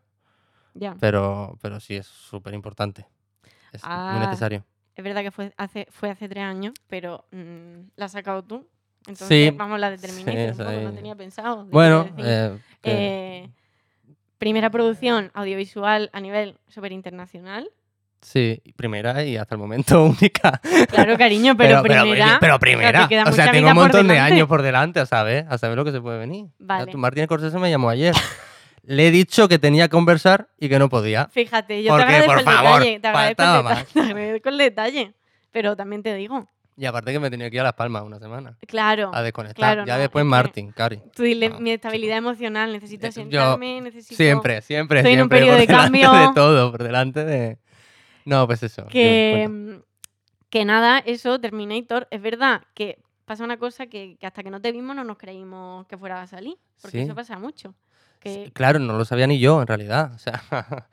Ya. 0.74 0.96
Pero, 0.98 1.56
pero 1.62 1.78
sí, 1.78 1.94
es 1.94 2.06
súper 2.06 2.52
importante. 2.52 3.06
Es 3.72 3.80
Ah, 3.84 4.10
muy 4.16 4.26
necesario. 4.26 4.64
Es 4.96 5.02
verdad 5.04 5.22
que 5.22 5.30
fue 5.30 5.52
hace, 5.56 5.86
fue 5.90 6.10
hace 6.10 6.28
tres 6.28 6.44
años, 6.44 6.72
pero 6.88 7.24
mm, 7.32 7.88
la 7.96 8.04
has 8.06 8.12
sacado 8.12 8.42
tú. 8.42 8.66
Entonces 9.06 9.28
Sí, 9.28 9.50
vamos 9.56 9.72
a 9.72 9.74
hablar 9.74 9.90
de 9.92 9.98
Terminator 9.98 10.54
sí, 10.54 10.58
poco, 10.62 10.70
no 10.80 10.90
sí. 10.90 10.96
tenía 10.96 11.14
pensado. 11.14 11.64
Bueno, 11.66 12.08
eh, 12.18 12.56
Eh, 12.84 13.48
primera 14.38 14.70
producción 14.70 15.30
audiovisual 15.34 16.10
a 16.12 16.20
nivel 16.20 16.58
súper 16.68 16.92
internacional. 16.92 17.68
sí, 18.22 18.62
primera 18.76 19.22
y 19.24 19.36
hasta 19.36 19.54
el 19.56 19.58
momento 19.60 20.02
única. 20.06 20.58
Claro, 20.88 21.18
cariño, 21.18 21.54
pero, 21.56 21.82
primera. 21.82 22.38
pero 22.40 22.58
primera. 22.58 23.08
o 23.26 23.32
sea, 23.32 23.50
tengo 23.50 23.68
un 23.68 23.74
montón 23.74 24.08
de 24.08 24.18
años 24.18 24.48
por 24.48 24.62
delante, 24.62 25.00
a 25.00 25.06
saber, 25.06 25.44
a 25.50 25.58
saber 25.58 25.76
lo 25.76 25.84
que 25.84 25.92
se 25.92 26.00
puede 26.00 26.18
venir. 26.18 26.46
Vale. 26.58 26.94
Martín 26.96 27.24
Scorsese 27.24 27.58
me 27.58 27.70
llamó 27.70 27.90
ayer. 27.90 28.14
Le 28.86 29.08
he 29.08 29.10
dicho 29.10 29.48
que 29.48 29.58
tenía 29.58 29.84
que 29.86 29.90
conversar 29.92 30.48
y 30.58 30.68
que 30.68 30.78
no 30.78 30.88
podía. 30.88 31.26
Fíjate, 31.28 31.82
yo 31.82 31.90
Porque, 31.90 32.04
te 32.06 32.12
agradezco 32.16 32.32
por 32.32 32.38
el 32.38 32.44
favor, 32.44 32.80
detalle. 32.82 33.00
Te 33.00 33.08
agradezco, 33.08 33.42
el 33.42 33.48
detalle 33.64 33.86
te 33.94 34.00
agradezco 34.00 34.48
el 34.50 34.58
detalle. 34.58 35.14
Pero 35.52 35.76
también 35.76 36.02
te 36.02 36.14
digo, 36.14 36.48
Y 36.76 36.84
aparte 36.84 37.12
que 37.12 37.20
me 37.20 37.30
tenía 37.30 37.48
que 37.48 37.56
ir 37.56 37.60
a 37.60 37.64
Las 37.64 37.72
Palmas 37.74 38.02
una 38.02 38.18
semana. 38.18 38.56
claro, 38.66 39.10
A 39.14 39.22
desconectar. 39.22 39.54
claro, 39.56 39.86
ya 39.86 39.94
no, 39.94 40.00
después 40.00 40.24
Martín, 40.24 40.72
Cari. 40.72 41.00
tú 41.14 41.22
dile 41.22 41.48
No, 41.50 41.60
mi 41.60 41.70
estabilidad 41.70 42.18
emocional, 42.18 42.72
necesito 42.72 43.06
Eh, 43.06 43.10
yo 43.10 43.12
sentarme, 43.12 43.80
necesito... 43.80 44.16
Siempre, 44.16 44.60
siempre, 44.62 44.98
Estoy 44.98 45.12
en 45.14 45.18
un 45.22 45.28
siempre. 45.30 45.38
periodo 45.38 45.58
de 45.58 45.66
cambio. 45.66 46.12
de 46.12 46.28
todo, 46.34 46.70
por 46.72 46.82
delante 46.82 47.24
de. 47.24 47.58
No, 48.26 48.46
pues 48.46 48.62
eso. 48.64 48.86
que, 48.88 49.80
que 50.50 50.64
nada, 50.64 50.98
eso, 50.98 51.38
Terminator, 51.40 52.08
es 52.10 52.20
verdad 52.20 52.62
que 52.74 52.98
pasa 53.24 53.44
una 53.44 53.56
cosa 53.56 53.86
que, 53.86 54.16
que 54.18 54.26
hasta 54.26 54.42
que 54.42 54.50
no 54.50 54.60
te 54.60 54.72
vimos 54.72 54.94
no 54.96 55.04
nos 55.04 55.16
creímos 55.16 55.86
que 55.86 55.96
fuera 55.96 56.20
a 56.22 56.26
salir, 56.26 56.56
porque 56.82 56.98
Sí. 56.98 57.04
eso 57.04 57.14
pasa 57.14 57.38
mucho. 57.38 57.74
Que, 58.24 58.50
Claro, 58.54 58.78
no 58.78 58.96
lo 58.96 59.04
sabía 59.04 59.26
ni 59.26 59.38
yo, 59.38 59.60
en 59.60 59.66
realidad. 59.66 60.12
O 60.14 60.18
sea. 60.18 60.42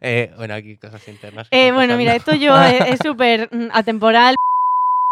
eh, 0.00 0.32
bueno, 0.36 0.54
aquí 0.54 0.76
cosas 0.76 1.06
internas. 1.08 1.48
Eh, 1.50 1.72
bueno, 1.72 1.96
mira, 1.96 2.14
esto 2.14 2.34
yo 2.34 2.56
es 2.62 2.80
es 2.94 2.98
súper 3.04 3.48
mm, 3.52 3.68
atemporal. 3.72 4.34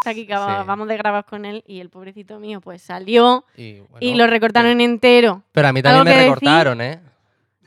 Aquí 0.06 0.26
que 0.26 0.34
Sí. 0.34 0.38
vamos 0.66 0.88
de 0.88 0.96
grabar 0.98 1.24
con 1.24 1.44
él 1.46 1.64
y 1.66 1.80
el 1.80 1.88
pobrecito 1.88 2.38
mío 2.38 2.60
pues 2.60 2.82
salió 2.82 3.44
Y, 3.56 3.80
bueno, 3.80 3.96
y 4.00 4.14
lo 4.14 4.26
recortaron 4.26 4.80
entero. 4.82 5.42
Pero 5.52 5.68
a 5.68 5.72
mí 5.72 5.80
¿Algo 5.84 5.98
también 5.98 6.16
me 6.16 6.22
recortaron, 6.24 6.80
¿eh? 6.82 7.00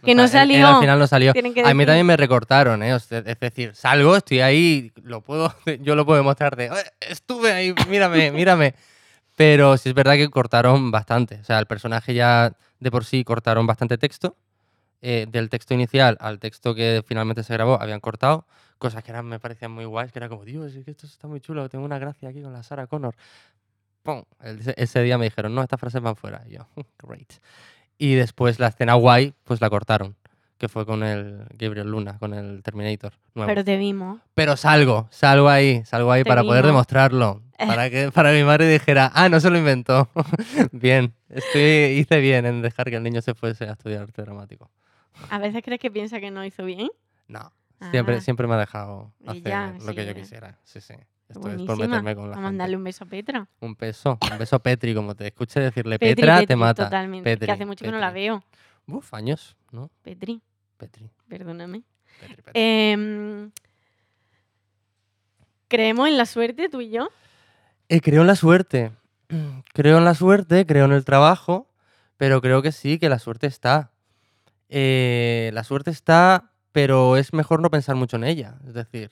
Que 0.03 0.13
no 0.13 0.27
sa- 0.27 0.43
él- 0.43 0.51
él 0.51 0.57
salió. 0.57 0.67
al 0.75 0.79
final 0.81 0.99
no 0.99 1.07
salió. 1.07 1.31
A 1.65 1.73
mí 1.73 1.85
también 1.85 2.05
me 2.05 2.15
recortaron, 2.15 2.83
¿eh? 2.83 2.93
O 2.93 2.99
sea, 2.99 3.19
es 3.25 3.39
decir, 3.39 3.73
salgo, 3.75 4.15
estoy 4.15 4.41
ahí, 4.41 4.91
lo 5.03 5.21
puedo, 5.21 5.53
yo 5.81 5.95
lo 5.95 6.05
puedo 6.05 6.17
demostrar 6.17 6.55
de, 6.55 6.65
"Eh, 6.65 6.71
estuve 7.01 7.51
ahí, 7.51 7.73
mírame, 7.89 8.31
mírame. 8.31 8.75
Pero 9.35 9.75
sí 9.77 9.89
es 9.89 9.95
verdad 9.95 10.13
que 10.15 10.29
cortaron 10.29 10.91
bastante. 10.91 11.39
O 11.41 11.43
sea, 11.43 11.57
el 11.59 11.65
personaje 11.65 12.13
ya 12.13 12.53
de 12.79 12.91
por 12.91 13.05
sí 13.05 13.23
cortaron 13.23 13.67
bastante 13.67 13.97
texto. 13.97 14.35
Eh, 15.01 15.27
del 15.29 15.49
texto 15.49 15.75
inicial 15.75 16.17
al 16.19 16.39
texto 16.39 16.73
que 16.73 17.03
finalmente 17.05 17.43
se 17.43 17.53
grabó 17.53 17.79
habían 17.79 17.99
cortado 17.99 18.47
cosas 18.77 19.03
que 19.03 19.11
eran, 19.11 19.25
me 19.25 19.39
parecían 19.39 19.71
muy 19.71 19.85
guays, 19.85 20.11
que 20.11 20.19
era 20.19 20.29
como, 20.29 20.45
Dios, 20.45 20.73
es 20.75 20.85
que 20.85 20.91
esto 20.91 21.05
está 21.05 21.27
muy 21.27 21.39
chulo, 21.39 21.67
tengo 21.69 21.85
una 21.85 21.99
gracia 21.99 22.29
aquí 22.29 22.41
con 22.41 22.53
la 22.53 22.63
Sarah 22.63 22.87
Connor. 22.87 23.15
¡Pum! 24.03 24.23
Ese, 24.41 24.73
ese 24.77 25.01
día 25.03 25.17
me 25.17 25.25
dijeron, 25.25 25.53
no, 25.53 25.61
estas 25.61 25.79
frases 25.79 26.01
van 26.01 26.15
fuera. 26.15 26.43
Y 26.47 26.53
yo, 26.53 26.67
great. 27.03 27.33
Y 27.97 28.15
después 28.15 28.59
la 28.59 28.67
escena 28.67 28.93
guay, 28.93 29.33
pues 29.43 29.59
la 29.61 29.69
cortaron, 29.69 30.15
que 30.57 30.67
fue 30.69 30.85
con 30.85 31.03
el 31.03 31.45
Gabriel 31.53 31.89
Luna, 31.89 32.17
con 32.19 32.33
el 32.33 32.61
Terminator 32.63 33.13
nuevo. 33.35 33.47
Pero 33.47 33.63
te 33.63 33.77
vimos. 33.77 34.19
Pero 34.33 34.57
salgo, 34.57 35.07
salgo 35.11 35.49
ahí, 35.49 35.83
salgo 35.85 36.11
ahí 36.11 36.23
Te 36.23 36.29
para 36.29 36.41
poder 36.43 36.63
vimos. 36.63 36.73
demostrarlo. 36.75 37.41
Para 37.57 37.89
que 37.89 38.11
para 38.11 38.31
mi 38.33 38.43
madre 38.43 38.67
dijera, 38.69 39.11
ah, 39.15 39.29
no 39.29 39.39
se 39.39 39.49
lo 39.49 39.57
inventó. 39.57 40.09
bien, 40.71 41.13
estoy, 41.29 41.61
hice 41.97 42.19
bien 42.19 42.45
en 42.45 42.61
dejar 42.61 42.89
que 42.91 42.97
el 42.97 43.01
niño 43.03 43.19
se 43.23 43.33
fuese 43.33 43.65
a 43.65 43.71
estudiar 43.71 44.03
arte 44.03 44.21
dramático. 44.21 44.69
A 45.31 45.39
veces 45.39 45.63
crees 45.65 45.79
que 45.79 45.89
piensa 45.89 46.19
que 46.19 46.29
no 46.29 46.45
hizo 46.45 46.63
bien. 46.65 46.89
No, 47.27 47.51
siempre, 47.89 48.17
Ah. 48.17 48.21
siempre 48.21 48.45
me 48.45 48.53
ha 48.53 48.57
dejado 48.57 49.11
hacer 49.25 49.41
ya, 49.43 49.73
lo 49.79 49.93
que 49.95 50.01
sí, 50.01 50.05
yo 50.05 50.11
eh. 50.11 50.15
quisiera. 50.15 50.59
Sí, 50.63 50.81
sí. 50.81 50.93
Esto 51.29 51.49
es 51.49 51.61
por 51.63 51.77
meterme 51.79 52.15
con 52.15 52.25
la 52.29 52.33
a 52.33 52.35
gente. 52.35 52.41
mandarle 52.41 52.77
un 52.77 52.83
beso 52.83 53.03
a 53.03 53.07
Petra. 53.07 53.47
Un 53.59 53.75
beso, 53.75 54.17
un 54.31 54.37
beso 54.37 54.55
a 54.55 54.59
Petri, 54.59 54.93
como 54.93 55.15
te 55.15 55.25
escuche 55.27 55.59
decirle 55.59 55.97
Petri, 55.97 56.15
Petra, 56.15 56.35
te 56.35 56.41
Petri, 56.43 56.55
mata. 56.57 56.83
Totalmente. 56.85 57.27
Petri, 57.29 57.47
que 57.47 57.51
hace 57.51 57.65
mucho 57.65 57.83
que 57.83 57.91
no 57.91 57.97
la 57.97 58.11
veo. 58.11 58.43
Uf, 58.87 59.13
años, 59.13 59.55
¿no? 59.71 59.91
Petri, 60.01 60.41
Petri, 60.77 61.09
perdóname. 61.27 61.83
Petri, 62.19 62.41
Petri. 62.41 62.51
Em, 62.61 63.51
¿Creemos 65.67 66.07
en 66.07 66.17
la 66.17 66.25
suerte 66.25 66.69
tú 66.69 66.81
y 66.81 66.89
yo? 66.89 67.09
Eh, 67.89 67.99
creo 68.01 68.21
en 68.21 68.27
la 68.27 68.35
suerte. 68.35 68.91
Creo 69.73 69.97
en 69.97 70.05
la 70.05 70.15
suerte, 70.15 70.65
creo 70.65 70.85
en 70.85 70.93
el 70.93 71.03
trabajo, 71.03 71.69
pero 72.15 72.41
creo 72.41 72.61
que 72.61 72.71
sí, 72.71 72.97
que 72.97 73.09
la 73.09 73.19
suerte 73.19 73.45
está. 73.45 73.91
Eh, 74.69 75.51
la 75.53 75.65
suerte 75.65 75.91
está, 75.91 76.51
pero 76.71 77.17
es 77.17 77.33
mejor 77.33 77.61
no 77.61 77.69
pensar 77.69 77.95
mucho 77.95 78.15
en 78.15 78.23
ella. 78.23 78.57
Es 78.65 78.73
decir, 78.73 79.11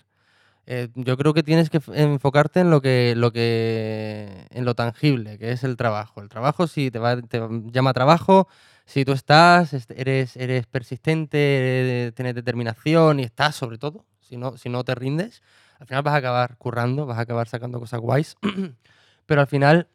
eh, 0.66 0.88
yo 0.96 1.18
creo 1.18 1.34
que 1.34 1.44
tienes 1.44 1.70
que 1.70 1.82
enfocarte 1.94 2.62
en 2.62 2.72
lo 2.72 2.82
que, 2.82 3.14
lo 3.16 3.32
que, 3.32 4.48
en 4.50 4.66
lo 4.66 4.74
tangible, 4.74 5.38
que 5.38 5.52
es 5.52 5.64
el 5.64 5.78
trabajo. 5.78 6.22
El 6.22 6.30
trabajo, 6.30 6.66
si 6.66 6.90
te, 6.90 7.00
va, 7.00 7.22
te 7.22 7.42
llama 7.72 7.94
trabajo, 7.94 8.48
si 8.86 9.04
tú 9.06 9.12
estás, 9.14 9.74
est- 9.74 9.92
eres, 9.92 10.36
eres 10.38 10.66
persistente, 10.68 12.12
tienes 12.16 12.36
determinación 12.36 13.20
y 13.20 13.24
estás 13.24 13.56
sobre 13.56 13.78
todo, 13.78 14.06
si 14.22 14.38
no, 14.38 14.58
si 14.58 14.70
no 14.70 14.84
te 14.84 14.96
rindes, 14.96 15.42
al 15.80 15.88
final 15.88 16.04
vas 16.04 16.14
a 16.14 16.18
acabar 16.18 16.58
currando, 16.58 17.06
vas 17.06 17.18
a 17.18 17.22
acabar 17.22 17.48
sacando 17.48 17.80
cosas 17.80 18.00
guays, 18.00 18.36
pero 19.26 19.42
al 19.42 19.48
final, 19.48 19.88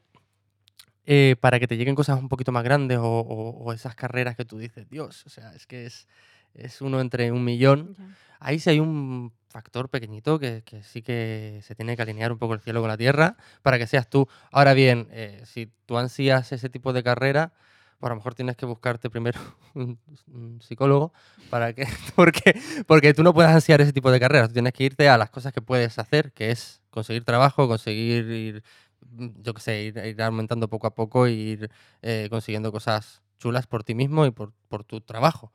eh, 1.06 1.36
para 1.40 1.58
que 1.58 1.66
te 1.66 1.76
lleguen 1.76 1.94
cosas 1.94 2.18
un 2.20 2.28
poquito 2.28 2.52
más 2.52 2.62
grandes 2.64 2.98
o, 2.98 3.04
o- 3.04 3.50
o 3.64 3.72
esas 3.72 3.94
carreras 3.94 4.36
que 4.36 4.44
tú 4.44 4.58
dices, 4.58 4.88
Dios, 4.88 5.24
o 5.26 5.30
sea, 5.30 5.52
es 5.54 5.66
que 5.66 5.86
es, 5.86 6.06
es 6.54 6.80
uno 6.82 7.00
entre 7.00 7.32
un 7.32 7.44
millón, 7.44 7.96
Ya. 7.98 8.04
ahí 8.40 8.58
sí 8.58 8.70
hay 8.70 8.80
un 8.80 9.32
factor 9.48 9.88
pequeñito 9.88 10.38
que, 10.38 10.62
que 10.64 10.82
sí 10.84 11.02
que 11.02 11.60
se 11.64 11.74
tiene 11.74 11.96
que 11.96 12.02
alinear 12.02 12.30
un 12.32 12.38
poco 12.38 12.54
el 12.54 12.60
cielo 12.60 12.80
con 12.80 12.88
la 12.88 12.96
tierra 12.96 13.36
para 13.62 13.78
que 13.78 13.86
seas 13.86 14.08
tú. 14.08 14.28
Ahora 14.52 14.74
bien, 14.74 15.08
eh, 15.10 15.42
si 15.44 15.72
tú 15.86 15.98
ansías 15.98 16.52
ese 16.52 16.68
tipo 16.68 16.92
de 16.92 17.02
carrera, 17.02 17.52
pues 18.00 18.08
a 18.08 18.14
lo 18.14 18.16
mejor 18.16 18.34
tienes 18.34 18.56
que 18.56 18.64
buscarte 18.64 19.10
primero 19.10 19.38
un, 19.74 19.98
un 20.32 20.60
psicólogo 20.62 21.12
para 21.50 21.74
que 21.74 21.86
porque 22.16 22.58
porque 22.86 23.14
tú 23.14 23.22
no 23.22 23.34
puedes 23.34 23.52
ansiar 23.52 23.80
ese 23.80 23.92
tipo 23.92 24.10
de 24.10 24.18
carreras, 24.18 24.48
tú 24.48 24.54
tienes 24.54 24.72
que 24.72 24.84
irte 24.84 25.08
a 25.08 25.18
las 25.18 25.30
cosas 25.30 25.52
que 25.52 25.60
puedes 25.60 25.98
hacer, 25.98 26.32
que 26.32 26.50
es 26.50 26.80
conseguir 26.90 27.24
trabajo, 27.24 27.68
conseguir 27.68 28.24
ir 28.30 28.62
mm, 29.10 29.28
yo 29.42 29.54
qué 29.54 29.60
sé, 29.60 29.82
ir, 29.82 29.98
ir 29.98 30.22
aumentando 30.22 30.68
poco 30.68 30.86
a 30.86 30.94
poco 30.94 31.26
e 31.26 31.32
ir 31.32 31.70
eh, 32.00 32.28
consiguiendo 32.30 32.72
cosas 32.72 33.22
chulas 33.38 33.66
por 33.66 33.84
ti 33.84 33.94
mismo 33.94 34.24
y 34.24 34.30
por, 34.30 34.52
por 34.68 34.82
tu 34.84 35.00
trabajo. 35.00 35.52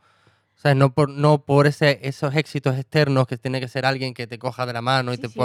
O 0.56 0.60
sea, 0.60 0.74
no 0.74 0.94
por, 0.94 1.10
no 1.10 1.40
por 1.40 1.68
ese, 1.68 2.00
esos 2.04 2.34
éxitos 2.36 2.78
externos 2.78 3.28
que 3.28 3.38
tiene 3.38 3.60
que 3.60 3.68
ser 3.68 3.86
alguien 3.86 4.14
que 4.14 4.26
te 4.26 4.40
coja 4.40 4.66
de 4.66 4.72
la 4.74 4.82
mano 4.82 5.14
y 5.14 5.18
Sí, 5.18 5.24
te, 5.24 5.28
sí, 5.28 5.40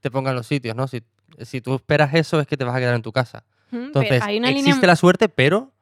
te 0.00 0.10
ponga 0.10 0.30
en 0.30 0.36
los 0.36 0.46
sitios, 0.46 0.76
¿no? 0.76 0.86
Si, 0.86 1.02
si 1.40 1.60
tú 1.60 1.74
esperas 1.74 2.12
eso 2.14 2.40
es 2.40 2.46
que 2.46 2.56
te 2.56 2.64
vas 2.64 2.76
a 2.76 2.78
quedar 2.78 2.94
en 2.94 3.02
tu 3.02 3.10
casa. 3.10 3.44
Entonces, 3.72 4.22
hay 4.22 4.38
una 4.38 4.50
existe 4.50 4.72
línea, 4.72 4.86
la 4.86 4.96
suerte, 4.96 5.28
pero 5.28 5.72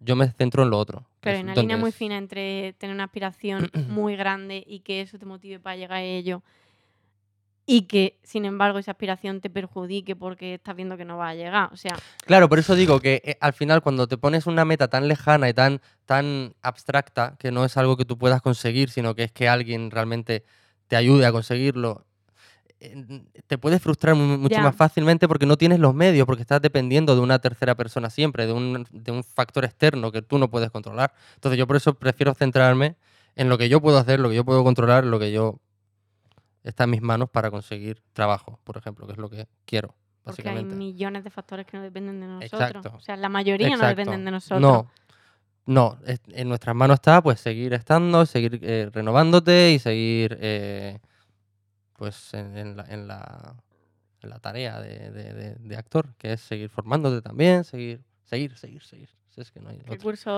yo 0.00 0.16
me 0.16 0.28
centro 0.32 0.62
en 0.62 0.70
lo 0.70 0.78
otro. 0.78 1.06
pero 1.20 1.36
hay 1.36 1.42
una 1.44 1.54
línea 1.54 1.76
muy 1.76 1.92
fina 1.92 2.16
entre 2.16 2.72
tener 2.74 2.94
una 2.94 3.04
aspiración 3.04 3.70
muy 3.88 4.16
grande 4.16 4.64
y 4.66 4.80
que 4.80 5.02
eso 5.02 5.18
te 5.18 5.26
motive 5.26 5.60
para 5.60 5.76
llegar 5.76 5.98
a 5.98 6.02
ello 6.02 6.42
y 7.72 7.82
que, 7.82 8.18
sin 8.24 8.46
embargo, 8.46 8.80
esa 8.80 8.90
aspiración 8.90 9.40
te 9.40 9.48
perjudique 9.48 10.16
porque 10.16 10.54
estás 10.54 10.74
viendo 10.74 10.96
que 10.96 11.04
no 11.04 11.18
va 11.18 11.28
a 11.28 11.34
llegar. 11.36 11.72
O 11.72 11.76
sea, 11.76 11.96
Claro, 12.26 12.48
por 12.48 12.58
eso 12.58 12.74
digo 12.74 12.98
que 12.98 13.22
eh, 13.24 13.36
al 13.40 13.52
final 13.52 13.80
cuando 13.80 14.08
te 14.08 14.18
pones 14.18 14.46
una 14.46 14.64
meta 14.64 14.88
tan 14.88 15.06
lejana 15.06 15.48
y 15.48 15.54
tan, 15.54 15.80
tan 16.04 16.54
abstracta, 16.62 17.36
que 17.38 17.52
no 17.52 17.64
es 17.64 17.76
algo 17.76 17.96
que 17.96 18.04
tú 18.04 18.18
puedas 18.18 18.42
conseguir, 18.42 18.90
sino 18.90 19.14
que 19.14 19.22
es 19.22 19.30
que 19.30 19.48
alguien 19.48 19.92
realmente 19.92 20.42
te 20.88 20.96
ayude 20.96 21.26
a 21.26 21.30
conseguirlo, 21.30 22.06
te 23.46 23.58
puedes 23.58 23.82
frustrar 23.82 24.14
mu- 24.14 24.38
mucho 24.38 24.54
más 24.62 24.74
fácilmente 24.74 25.28
porque 25.28 25.44
no 25.46 25.56
tienes 25.56 25.78
los 25.78 25.94
medios, 25.94 26.26
porque 26.26 26.42
estás 26.42 26.62
dependiendo 26.62 27.14
de 27.14 27.20
una 27.20 27.38
tercera 27.38 27.74
persona 27.74 28.08
siempre, 28.08 28.46
de 28.46 28.52
un, 28.54 28.86
de 28.90 29.12
un 29.12 29.22
factor 29.22 29.64
externo 29.64 30.10
que 30.10 30.22
tú 30.22 30.38
no 30.38 30.48
puedes 30.48 30.70
controlar. 30.70 31.12
Entonces 31.34 31.58
yo 31.58 31.66
por 31.66 31.76
eso 31.76 31.94
prefiero 31.94 32.32
centrarme 32.34 32.96
en 33.36 33.48
lo 33.48 33.58
que 33.58 33.68
yo 33.68 33.80
puedo 33.80 33.98
hacer, 33.98 34.18
lo 34.18 34.30
que 34.30 34.36
yo 34.36 34.44
puedo 34.44 34.64
controlar, 34.64 35.04
lo 35.04 35.18
que 35.18 35.30
yo 35.30 35.58
está 36.64 36.84
en 36.84 36.90
mis 36.90 37.02
manos 37.02 37.28
para 37.30 37.50
conseguir 37.50 38.02
trabajo, 38.12 38.58
por 38.64 38.76
ejemplo, 38.76 39.06
que 39.06 39.12
es 39.12 39.18
lo 39.18 39.28
que 39.30 39.46
quiero, 39.64 39.94
porque 40.22 40.42
hay 40.42 40.54
básicamente. 40.54 40.74
millones 40.76 41.24
de 41.24 41.30
factores 41.30 41.66
que 41.66 41.76
no 41.76 41.82
dependen 41.82 42.20
de 42.20 42.26
nosotros. 42.26 42.60
Exacto. 42.60 42.92
O 42.96 43.00
sea, 43.00 43.16
la 43.16 43.28
mayoría 43.28 43.76
no 43.76 43.86
dependen 43.86 44.24
de 44.24 44.30
nosotros. 44.30 44.60
No, 44.60 44.90
no, 45.66 45.98
en 46.28 46.48
nuestras 46.48 46.74
manos 46.74 46.94
está 46.94 47.22
pues 47.22 47.40
seguir 47.40 47.72
estando, 47.74 48.26
seguir 48.26 48.58
eh, 48.62 48.88
renovándote 48.92 49.72
y 49.72 49.78
seguir 49.78 50.36
eh, 50.40 50.98
pues 52.00 52.32
en, 52.32 52.56
en 52.56 52.76
la, 52.78 52.84
en, 52.88 53.06
la, 53.06 53.54
en 54.22 54.30
la 54.30 54.38
tarea 54.38 54.80
de, 54.80 55.10
de- 55.10 55.34
de- 55.34 55.76
actor, 55.76 56.14
que 56.16 56.32
es 56.32 56.40
seguir 56.40 56.70
formándote 56.70 57.20
también, 57.20 57.62
seguir, 57.62 58.00
seguir, 58.24 58.56
seguir, 58.56 58.82
seguir. 58.82 59.10
Si 59.28 59.42
es 59.42 59.50
que 59.52 59.60
no 59.60 59.68
hay 59.68 59.76
¿Qué 59.76 59.82
otra. 59.92 59.98
curso 59.98 60.30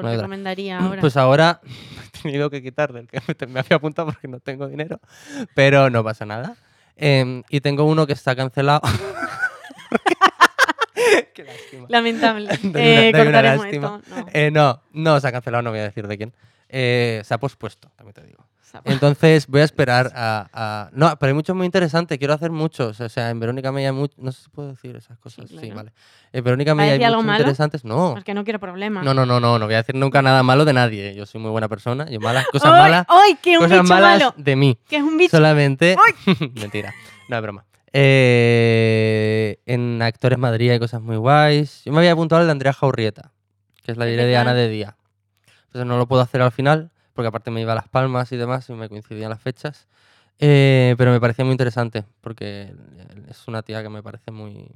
otra. 0.04 0.16
recomendaría 0.16 0.78
ahora? 0.82 1.00
Pues 1.00 1.16
ahora 1.16 1.62
he 2.14 2.22
tenido 2.22 2.50
que 2.50 2.62
quitar 2.62 2.92
del 2.92 3.08
que 3.08 3.18
me- 3.48 3.60
había 3.60 3.76
apuntado 3.78 4.08
porque 4.12 4.28
no 4.28 4.40
tengo 4.40 4.68
dinero, 4.68 5.00
pero 5.54 5.88
no 5.88 6.04
pasa 6.04 6.26
nada. 6.26 6.54
Em, 6.96 7.42
y 7.48 7.60
tengo 7.62 7.84
uno 7.84 8.06
que 8.06 8.12
está 8.12 8.36
cancelado. 8.36 8.82
Qué 11.34 11.44
lástima. 11.44 11.86
Lamentable. 11.88 12.50
Una- 12.62 12.80
Eh, 12.80 13.12
una 13.28 13.42
lástima. 13.42 14.00
esto. 14.04 14.14
No, 14.16 14.26
Eh, 14.34 14.50
no, 14.50 14.82
no 14.92 15.18
se 15.20 15.28
ha 15.28 15.32
cancelado, 15.32 15.62
no 15.62 15.70
voy 15.70 15.80
a 15.80 15.84
decir 15.84 16.06
de 16.08 16.16
quién. 16.18 16.32
Eh, 16.68 17.22
se 17.24 17.32
ha 17.34 17.38
pospuesto, 17.38 17.90
también 17.96 18.12
te 18.14 18.22
digo. 18.22 18.44
Entonces 18.84 19.46
voy 19.46 19.60
a 19.60 19.64
esperar 19.64 20.12
a, 20.14 20.48
a- 20.52 20.90
No, 20.92 21.16
pero 21.18 21.28
hay 21.28 21.34
muchos 21.34 21.54
muy 21.56 21.66
interesantes, 21.66 22.18
quiero 22.18 22.34
hacer 22.34 22.50
muchos. 22.50 23.00
O 23.00 23.08
sea, 23.08 23.30
en 23.30 23.40
Verónica 23.40 23.72
May 23.72 23.86
hay 23.86 23.92
muchos... 23.92 24.18
No 24.18 24.32
sé 24.32 24.42
si 24.44 24.50
puedo 24.50 24.68
decir 24.68 24.96
esas 24.96 25.18
cosas. 25.18 25.48
Sí, 25.48 25.56
claro. 25.56 25.74
vale. 25.74 25.92
En 26.32 26.44
Verónica 26.44 26.70
¿Va 26.72 26.82
a 26.82 26.86
May 26.86 26.90
hay 26.90 26.98
muchos 26.98 27.24
malo? 27.24 27.38
interesantes. 27.38 27.84
No. 27.84 28.12
Porque 28.14 28.34
no 28.34 28.44
quiero 28.44 28.58
problemas. 28.60 29.04
No, 29.04 29.14
no, 29.14 29.24
no, 29.26 29.40
no, 29.40 29.58
no 29.58 29.64
voy 29.66 29.74
a 29.74 29.78
decir 29.78 29.94
nunca 29.94 30.22
nada 30.22 30.42
malo 30.42 30.64
de 30.64 30.72
nadie. 30.72 31.14
Yo 31.14 31.26
soy 31.26 31.40
muy 31.40 31.50
buena 31.50 31.68
persona. 31.68 32.08
Yo 32.10 32.20
malas, 32.20 32.46
cosas 32.52 32.70
¡Ay, 32.72 32.80
malas, 32.82 33.06
¡Ay, 33.08 33.34
que 33.42 33.56
un 33.58 33.64
cosas 33.64 33.82
bicho 33.82 33.94
malas 33.94 34.18
malo! 34.20 34.34
de 34.36 34.56
mí. 34.56 34.78
Que 34.88 34.96
es 34.96 35.02
un 35.02 35.16
bicho. 35.16 35.36
Solamente. 35.36 35.96
Mentira. 36.60 36.94
No 37.28 37.36
es 37.36 37.42
broma. 37.42 37.64
Eh, 37.92 39.58
en 39.66 40.02
Actores 40.02 40.38
Madrid 40.38 40.70
hay 40.70 40.78
cosas 40.78 41.00
muy 41.00 41.16
guays. 41.16 41.82
Yo 41.84 41.92
me 41.92 41.98
había 41.98 42.12
apuntado 42.12 42.40
al 42.40 42.46
de 42.46 42.52
Andrea 42.52 42.72
Jaurrieta, 42.72 43.32
que 43.84 43.92
es 43.92 43.98
la 43.98 44.04
¿Qué 44.04 44.10
diré 44.12 44.24
te 44.24 44.28
de 44.28 44.36
Ana 44.36 44.54
de 44.54 44.68
Día. 44.68 44.96
Entonces 45.66 45.86
no 45.86 45.96
lo 45.98 46.06
puedo 46.06 46.22
hacer 46.22 46.42
al 46.42 46.52
final, 46.52 46.90
porque 47.16 47.26
aparte 47.28 47.50
me 47.50 47.60
iba 47.62 47.72
a 47.72 47.74
Las 47.74 47.88
Palmas 47.88 48.30
y 48.30 48.36
demás, 48.36 48.68
y 48.70 48.74
me 48.74 48.88
coincidían 48.88 49.30
las 49.30 49.40
fechas. 49.40 49.88
Eh, 50.38 50.94
pero 50.98 51.10
me 51.10 51.18
parecía 51.20 51.44
muy 51.44 51.52
interesante, 51.52 52.04
porque 52.20 52.72
es 53.28 53.48
una 53.48 53.62
tía 53.62 53.82
que 53.82 53.88
me 53.88 54.02
parece 54.02 54.30
muy, 54.30 54.68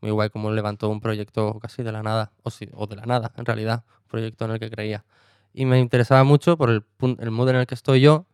muy 0.00 0.10
guay, 0.12 0.30
como 0.30 0.50
levantó 0.52 0.88
un 0.88 1.00
proyecto 1.00 1.58
casi 1.60 1.82
de 1.82 1.92
la 1.92 2.02
nada, 2.02 2.32
o, 2.44 2.50
sí, 2.50 2.68
o 2.72 2.86
de 2.86 2.96
la 2.96 3.04
nada, 3.04 3.32
en 3.36 3.44
realidad, 3.44 3.84
un 4.04 4.08
proyecto 4.08 4.44
en 4.46 4.52
el 4.52 4.60
que 4.60 4.70
creía. 4.70 5.04
Y 5.52 5.66
me 5.66 5.78
interesaba 5.80 6.24
mucho 6.24 6.56
por 6.56 6.70
el, 6.70 6.84
el 7.18 7.30
mood 7.30 7.50
en 7.50 7.56
el 7.56 7.66
que 7.66 7.74
estoy 7.74 8.00
yo, 8.00 8.24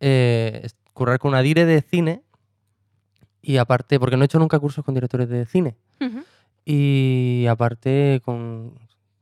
eh, 0.00 0.68
currar 0.92 1.18
con 1.20 1.30
una 1.30 1.40
dire 1.40 1.64
de 1.64 1.80
cine 1.80 2.22
y 3.40 3.56
aparte, 3.58 3.98
porque 4.00 4.16
no 4.16 4.22
he 4.24 4.26
hecho 4.26 4.38
nunca 4.38 4.58
cursos 4.58 4.84
con 4.84 4.94
directores 4.94 5.28
de 5.28 5.46
cine. 5.46 5.76
Ujú. 6.00 6.24
Y 6.64 7.46
aparte 7.48 8.20
con... 8.24 8.74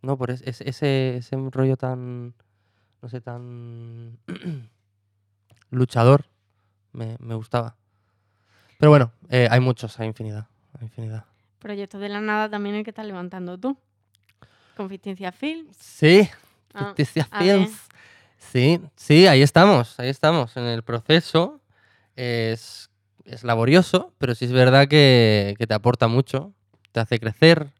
No, 0.03 0.17
por 0.17 0.31
es- 0.31 0.43
es- 0.43 0.61
ese, 0.63 1.19
ese 1.19 1.37
rollo 1.51 1.77
tan... 1.77 2.35
No 3.03 3.09
sé, 3.09 3.21
tan... 3.21 4.19
luchador. 5.71 6.25
Me, 6.93 7.17
me 7.21 7.35
gustaba. 7.35 7.77
Pero 8.79 8.91
bueno, 8.91 9.13
eh, 9.29 9.49
hay 9.51 9.61
muchos, 9.61 9.99
hay 10.01 10.07
infinidad. 10.09 10.47
Hay 10.79 10.85
infinidad. 10.87 11.25
Proyectos 11.59 12.01
de 12.01 12.09
la 12.09 12.21
nada 12.21 12.49
también 12.49 12.75
el 12.77 12.85
que 12.85 12.91
estás 12.91 13.07
levantando 13.07 13.59
tú. 13.59 13.77
Con 14.77 14.89
Ficticia 14.89 15.33
Film. 15.33 15.67
Sí, 15.79 16.29
Ah, 16.75 16.87
Ficticia. 16.95 17.25
Films. 17.39 17.73
Sí, 18.39 18.81
sí, 18.97 19.27
ahí 19.27 19.41
estamos, 19.43 19.99
ahí 19.99 20.09
estamos. 20.11 20.57
En 20.59 20.65
el 20.65 20.83
proceso 20.83 21.61
es, 22.17 22.91
es 23.25 23.45
laborioso, 23.45 24.13
pero 24.19 24.35
sí 24.35 24.45
es 24.45 24.53
verdad 24.53 24.87
que, 24.87 25.55
que 25.59 25.67
te 25.67 25.73
aporta 25.73 26.07
mucho, 26.07 26.53
te 26.93 27.01
hace 27.01 27.19
crecer 27.19 27.73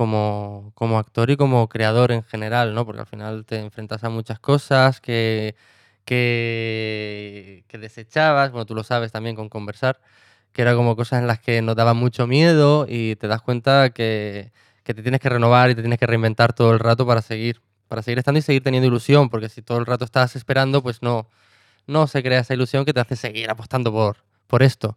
como, 0.00 0.72
como 0.74 0.98
actor 0.98 1.28
y 1.30 1.36
como 1.36 1.68
creador 1.68 2.10
en 2.10 2.22
general, 2.22 2.72
¿no? 2.74 2.86
Porque 2.86 3.02
al 3.02 3.06
final 3.06 3.44
te 3.44 3.58
enfrentas 3.58 4.02
a 4.02 4.08
muchas 4.08 4.40
cosas 4.40 4.98
que, 4.98 5.56
que, 6.06 7.64
que 7.68 7.76
desechabas, 7.76 8.50
bueno, 8.50 8.64
tú 8.64 8.74
lo 8.74 8.82
sabes 8.82 9.12
también 9.12 9.36
con 9.36 9.50
conversar, 9.50 10.00
que 10.52 10.62
era 10.62 10.74
como 10.74 10.96
cosas 10.96 11.20
en 11.20 11.26
las 11.26 11.38
que 11.40 11.60
nos 11.60 11.76
daba 11.76 11.92
mucho 11.92 12.26
miedo 12.26 12.86
y 12.88 13.16
te 13.16 13.28
das 13.28 13.42
cuenta 13.42 13.90
que, 13.90 14.52
que 14.84 14.94
te 14.94 15.02
tienes 15.02 15.20
que 15.20 15.28
renovar 15.28 15.68
y 15.68 15.74
te 15.74 15.82
tienes 15.82 15.98
que 15.98 16.06
reinventar 16.06 16.54
todo 16.54 16.72
el 16.72 16.78
rato 16.78 17.06
para 17.06 17.20
seguir, 17.20 17.60
para 17.86 18.00
seguir 18.00 18.20
estando 18.20 18.38
y 18.38 18.42
seguir 18.42 18.62
teniendo 18.62 18.86
ilusión, 18.86 19.28
porque 19.28 19.50
si 19.50 19.60
todo 19.60 19.76
el 19.78 19.84
rato 19.84 20.06
estás 20.06 20.34
esperando, 20.34 20.82
pues 20.82 21.02
no, 21.02 21.28
no 21.86 22.06
se 22.06 22.22
crea 22.22 22.40
esa 22.40 22.54
ilusión 22.54 22.86
que 22.86 22.94
te 22.94 23.00
hace 23.00 23.16
seguir 23.16 23.50
apostando 23.50 23.92
por, 23.92 24.18
por 24.46 24.62
esto. 24.62 24.96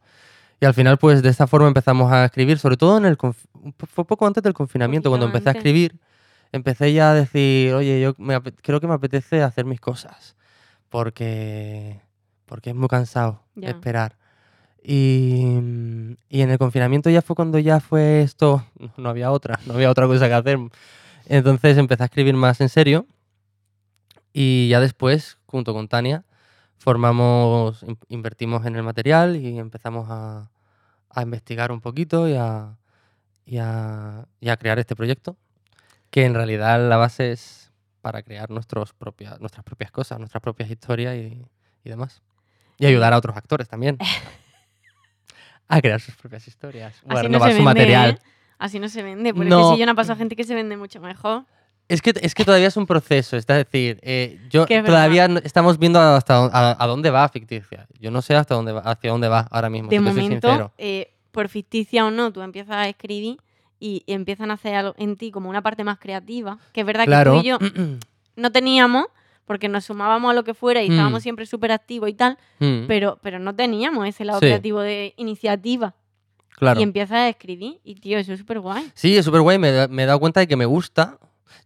Y 0.64 0.66
al 0.66 0.74
final, 0.74 0.98
pues 0.98 1.22
de 1.22 1.28
esta 1.28 1.46
forma 1.46 1.68
empezamos 1.68 2.10
a 2.10 2.24
escribir, 2.24 2.58
sobre 2.58 2.78
todo 2.78 2.98
en 2.98 3.04
el 3.04 3.18
fue 3.18 4.06
poco 4.06 4.26
antes 4.26 4.42
del 4.42 4.54
confinamiento, 4.54 5.10
cuando 5.10 5.26
empecé 5.26 5.50
a 5.50 5.52
escribir, 5.52 6.00
empecé 6.54 6.94
ya 6.94 7.12
a 7.12 7.14
decir, 7.14 7.74
oye, 7.74 8.00
yo 8.00 8.16
me 8.18 8.42
creo 8.42 8.80
que 8.80 8.88
me 8.88 8.94
apetece 8.94 9.42
hacer 9.44 9.66
mis 9.66 9.82
cosas, 9.82 10.38
porque, 10.88 12.00
porque 12.46 12.70
es 12.70 12.78
muy 12.78 12.88
cansado 12.88 13.44
Ya. 13.56 13.72
esperar. 13.72 14.16
Y, 14.82 15.44
y 16.30 16.40
en 16.42 16.50
el 16.50 16.58
confinamiento 16.58 17.10
ya 17.10 17.22
fue 17.22 17.36
cuando 17.36 17.60
ya 17.60 17.82
fue 17.82 18.22
esto, 18.22 18.66
no- 18.96 19.10
había 19.10 19.32
otra, 19.32 19.60
no 19.66 19.74
había 19.74 19.90
otra 19.92 20.08
cosa 20.08 20.30
que 20.30 20.34
hacer. 20.34 20.60
Entonces 21.26 21.78
empecé 21.78 22.04
a 22.04 22.06
escribir 22.06 22.36
más 22.36 22.62
en 22.62 22.70
serio 22.70 23.06
y 24.32 24.70
ya 24.70 24.80
después, 24.80 25.40
junto 25.46 25.74
con 25.74 25.90
Tania, 25.90 26.24
formamos, 26.78 27.84
in- 27.84 27.98
invertimos 28.08 28.66
en 28.66 28.78
el 28.78 28.84
material 28.84 29.36
y 29.36 29.60
empezamos 29.60 30.08
a, 30.10 30.50
a 31.14 31.22
investigar 31.22 31.72
un 31.72 31.80
poquito 31.82 32.28
y 32.28 32.36
a, 32.36 32.76
y 33.46 33.58
a, 33.60 34.26
y 34.40 34.50
a 34.50 34.58
crear 34.58 34.80
este 34.80 34.96
proyecto, 34.96 35.38
que 36.10 36.26
en 36.26 36.34
realidad 36.34 36.88
la 36.90 36.98
base 36.98 37.32
es 37.32 37.72
para 38.02 38.22
crear 38.24 38.50
nuestros 38.50 38.94
propia- 38.94 39.38
nuestras 39.40 39.64
propias 39.64 39.92
cosas, 39.92 40.20
nuestras 40.20 40.42
propias 40.42 40.70
historias 40.70 41.16
y, 41.16 41.46
y 41.84 41.90
demás. 41.90 42.22
Y 42.78 42.86
ayudar 42.86 43.14
a 43.14 43.18
otros 43.18 43.38
actores 43.38 43.70
también 43.70 43.98
a 45.68 45.82
crear 45.82 46.00
sus 46.02 46.16
propias 46.16 46.48
historias. 46.48 46.96
a 47.08 47.20
Así 47.20 47.30
no 47.30 47.40
se 47.40 47.44
su 47.46 47.48
vende, 47.50 47.64
material. 47.64 48.12
¿eh? 48.12 48.20
Así 48.58 48.80
no 48.80 48.90
se 48.90 49.04
vende. 49.04 49.34
Porque 49.34 49.50
No. 49.50 49.74
si 49.74 49.80
yo 49.80 49.86
no 49.86 49.96
paso 49.96 50.16
gente 50.16 50.36
que 50.36 50.44
se 50.44 50.56
vende 50.56 50.78
mucho 50.78 51.00
mejor. 51.00 51.46
Es 51.94 52.02
que, 52.02 52.14
es 52.22 52.34
que 52.34 52.44
todavía 52.44 52.68
es 52.68 52.78
un 52.78 52.88
proceso, 52.88 53.38
es 53.38 53.46
decir, 53.46 54.00
eh, 54.02 54.40
yo 54.50 54.66
todavía 54.66 55.28
no- 55.28 55.40
estamos 55.44 55.78
viendo 55.78 56.00
hasta 56.00 56.46
a, 56.46 56.84
a 56.84 56.88
dónde 56.88 57.10
va 57.12 57.28
ficticia. 57.30 57.88
Yo 58.00 58.10
no 58.10 58.22
sé 58.22 58.36
hasta 58.36 58.56
dónde 58.56 58.72
va, 58.72 58.80
hacia 58.82 59.12
dónde 59.12 59.28
va 59.28 59.48
ahora 59.52 59.70
mismo, 59.70 59.90
de 59.90 59.98
si 59.98 60.02
momento, 60.02 60.48
sincero. 60.50 60.74
eh, 60.78 61.14
por 61.32 61.50
ficticia 61.50 62.06
o 62.06 62.12
no, 62.12 62.32
tú 62.34 62.42
empiezas 62.42 62.76
a 62.78 62.90
escribir 62.90 63.38
y 63.80 64.04
empiezan 64.08 64.50
a 64.50 64.56
hacer 64.56 64.74
algo 64.76 64.96
en 64.98 65.18
ti 65.18 65.30
como 65.30 65.50
una 65.50 65.62
parte 65.62 65.84
más 65.84 66.00
creativa. 66.00 66.58
Que 66.72 66.82
es 66.82 66.88
verdad 66.88 67.06
Claro. 67.06 67.34
que 67.34 67.40
tú 67.40 67.46
y 67.46 67.50
yo 67.50 67.58
no 68.36 68.52
teníamos, 68.52 69.06
porque 69.46 69.68
nos 69.70 69.86
sumábamos 69.86 70.32
a 70.32 70.34
lo 70.34 70.44
que 70.44 70.54
fuera 70.54 70.82
y 70.82 70.90
Mm. 70.90 70.94
estábamos 70.94 71.22
siempre 71.24 71.46
súper 71.46 71.72
activos 71.74 72.10
y 72.10 72.14
tal, 72.14 72.38
Mm, 72.60 72.86
pero, 72.88 73.20
pero 73.22 73.38
no 73.40 73.54
teníamos 73.56 74.08
ese 74.08 74.26
lado 74.26 74.40
Sí. 74.40 74.46
creativo 74.48 74.80
de 74.82 75.14
iniciativa. 75.18 75.94
claro. 76.56 76.80
Y 76.80 76.84
empiezas 76.84 77.18
a 77.18 77.30
escribir 77.30 77.80
y, 77.84 77.96
tío, 77.96 78.18
eso 78.18 78.32
es 78.34 78.40
súper 78.40 78.60
guay. 78.62 78.90
Sí, 78.94 79.18
es 79.18 79.26
súper 79.26 79.42
guay, 79.42 79.58
me, 79.60 79.88
me 79.90 80.04
he 80.04 80.06
dado 80.06 80.20
cuenta 80.20 80.40
de 80.40 80.48
que 80.48 80.56
me 80.56 80.66
gusta. 80.66 81.18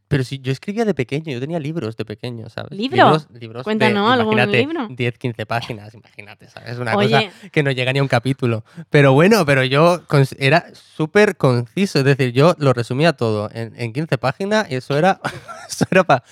Pero 0.08 0.24
si 0.24 0.40
yo 0.40 0.52
escribía 0.52 0.86
de 0.86 0.94
pequeño, 0.94 1.32
yo 1.34 1.40
tenía 1.40 1.60
libros 1.60 1.98
de 1.98 2.06
pequeño, 2.06 2.50
¿sabes? 2.50 2.72
¿Libros? 2.72 3.28
Libros, 3.34 3.64
Cuéntanos, 3.64 4.08
de, 4.08 4.14
¿algún 4.22 4.52
libro? 4.52 4.88
10, 4.90 5.18
15 5.18 5.46
páginas, 5.46 5.94
imagínate, 5.94 6.48
¿sabes? 6.50 6.70
Es 6.72 6.80
una 6.80 6.96
Oye. 6.96 7.10
cosa 7.32 7.50
que 7.52 7.64
no 7.64 7.72
llega 7.72 7.92
ni 7.92 8.00
a 8.00 8.02
un 8.04 8.08
capítulo. 8.08 8.64
Pero 8.90 9.14
bueno, 9.14 9.46
pero 9.46 9.64
yo 9.66 10.02
era 10.40 10.66
súper 10.74 11.36
conciso, 11.36 12.00
es 12.00 12.06
decir, 12.06 12.32
yo 12.32 12.56
lo 12.58 12.74
resumía 12.74 13.14
todo 13.14 13.50
en, 13.54 13.74
en 13.78 13.92
15 13.94 14.18
páginas 14.18 14.68
y 14.72 14.76
eso 14.76 14.98
era 14.98 15.20
eso 15.70 15.86
era 15.92 16.04
para 16.04 16.24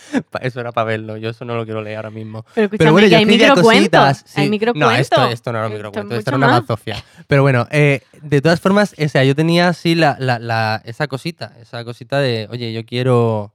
eso 0.42 0.60
era 0.62 0.72
para 0.72 0.86
verlo. 0.86 1.18
Yo 1.18 1.30
eso 1.32 1.44
no 1.46 1.56
lo 1.56 1.66
quiero 1.66 1.82
leer 1.82 1.98
ahora 1.98 2.12
mismo. 2.12 2.46
Pero 2.56 2.70
Pero 2.70 2.92
bueno, 2.94 3.08
yo 3.08 3.18
hay 3.18 3.24
escribía 3.24 3.54
cositas. 3.56 4.26
Hay 4.36 4.48
sí. 4.50 4.60
No, 4.76 4.92
esto, 4.92 5.26
esto 5.28 5.52
no 5.52 5.58
era 5.60 5.68
un 5.68 5.74
microcuento, 5.74 6.16
esto 6.16 6.30
era 6.32 6.38
una 6.38 6.48
bazofia. 6.48 7.04
Pero 7.28 7.42
bueno, 7.42 7.68
eh, 7.72 8.02
de 8.22 8.42
todas 8.42 8.62
formas, 8.62 8.96
o 8.98 9.10
sea, 9.10 9.24
yo 9.24 9.36
tenía 9.36 9.68
así 9.68 9.96
la, 9.96 10.16
la- 10.20 10.40
la- 10.40 10.82
esa 10.86 11.08
cosita, 11.08 11.54
esa 11.62 11.84
cosita 11.84 12.20
de, 12.20 12.48
oye, 12.50 12.72
yo 12.74 12.86
quiero, 12.86 13.54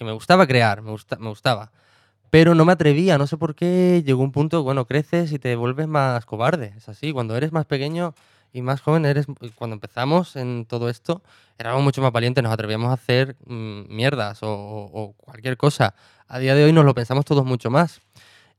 que 0.00 0.04
me 0.06 0.12
gustaba 0.12 0.46
crear, 0.46 0.80
me, 0.80 0.90
gusta, 0.92 1.16
me 1.18 1.28
gustaba. 1.28 1.70
Pero 2.30 2.54
no 2.54 2.64
me 2.64 2.72
atrevía, 2.72 3.18
no 3.18 3.26
sé 3.26 3.36
por 3.36 3.54
qué, 3.54 4.02
llegó 4.06 4.22
un 4.22 4.32
punto, 4.32 4.62
bueno, 4.62 4.86
creces 4.86 5.30
y 5.32 5.38
te 5.38 5.56
vuelves 5.56 5.88
más 5.88 6.24
cobarde, 6.24 6.72
es 6.78 6.88
así, 6.88 7.12
cuando 7.12 7.36
eres 7.36 7.52
más 7.52 7.66
pequeño 7.66 8.14
y 8.54 8.62
más 8.62 8.80
joven, 8.80 9.04
eres, 9.04 9.26
cuando 9.56 9.74
empezamos 9.74 10.36
en 10.36 10.64
todo 10.64 10.88
esto, 10.88 11.22
éramos 11.58 11.82
mucho 11.82 12.00
más 12.00 12.12
valientes, 12.12 12.42
nos 12.42 12.52
atrevíamos 12.54 12.88
a 12.90 12.94
hacer 12.94 13.36
mm, 13.46 13.94
mierdas 13.94 14.42
o, 14.42 14.48
o- 14.50 15.12
cualquier 15.18 15.58
cosa. 15.58 15.94
A 16.28 16.38
día 16.38 16.54
de 16.54 16.64
hoy 16.64 16.72
nos 16.72 16.86
lo 16.86 16.94
pensamos 16.94 17.26
todos 17.26 17.44
mucho 17.44 17.70
más. 17.70 18.00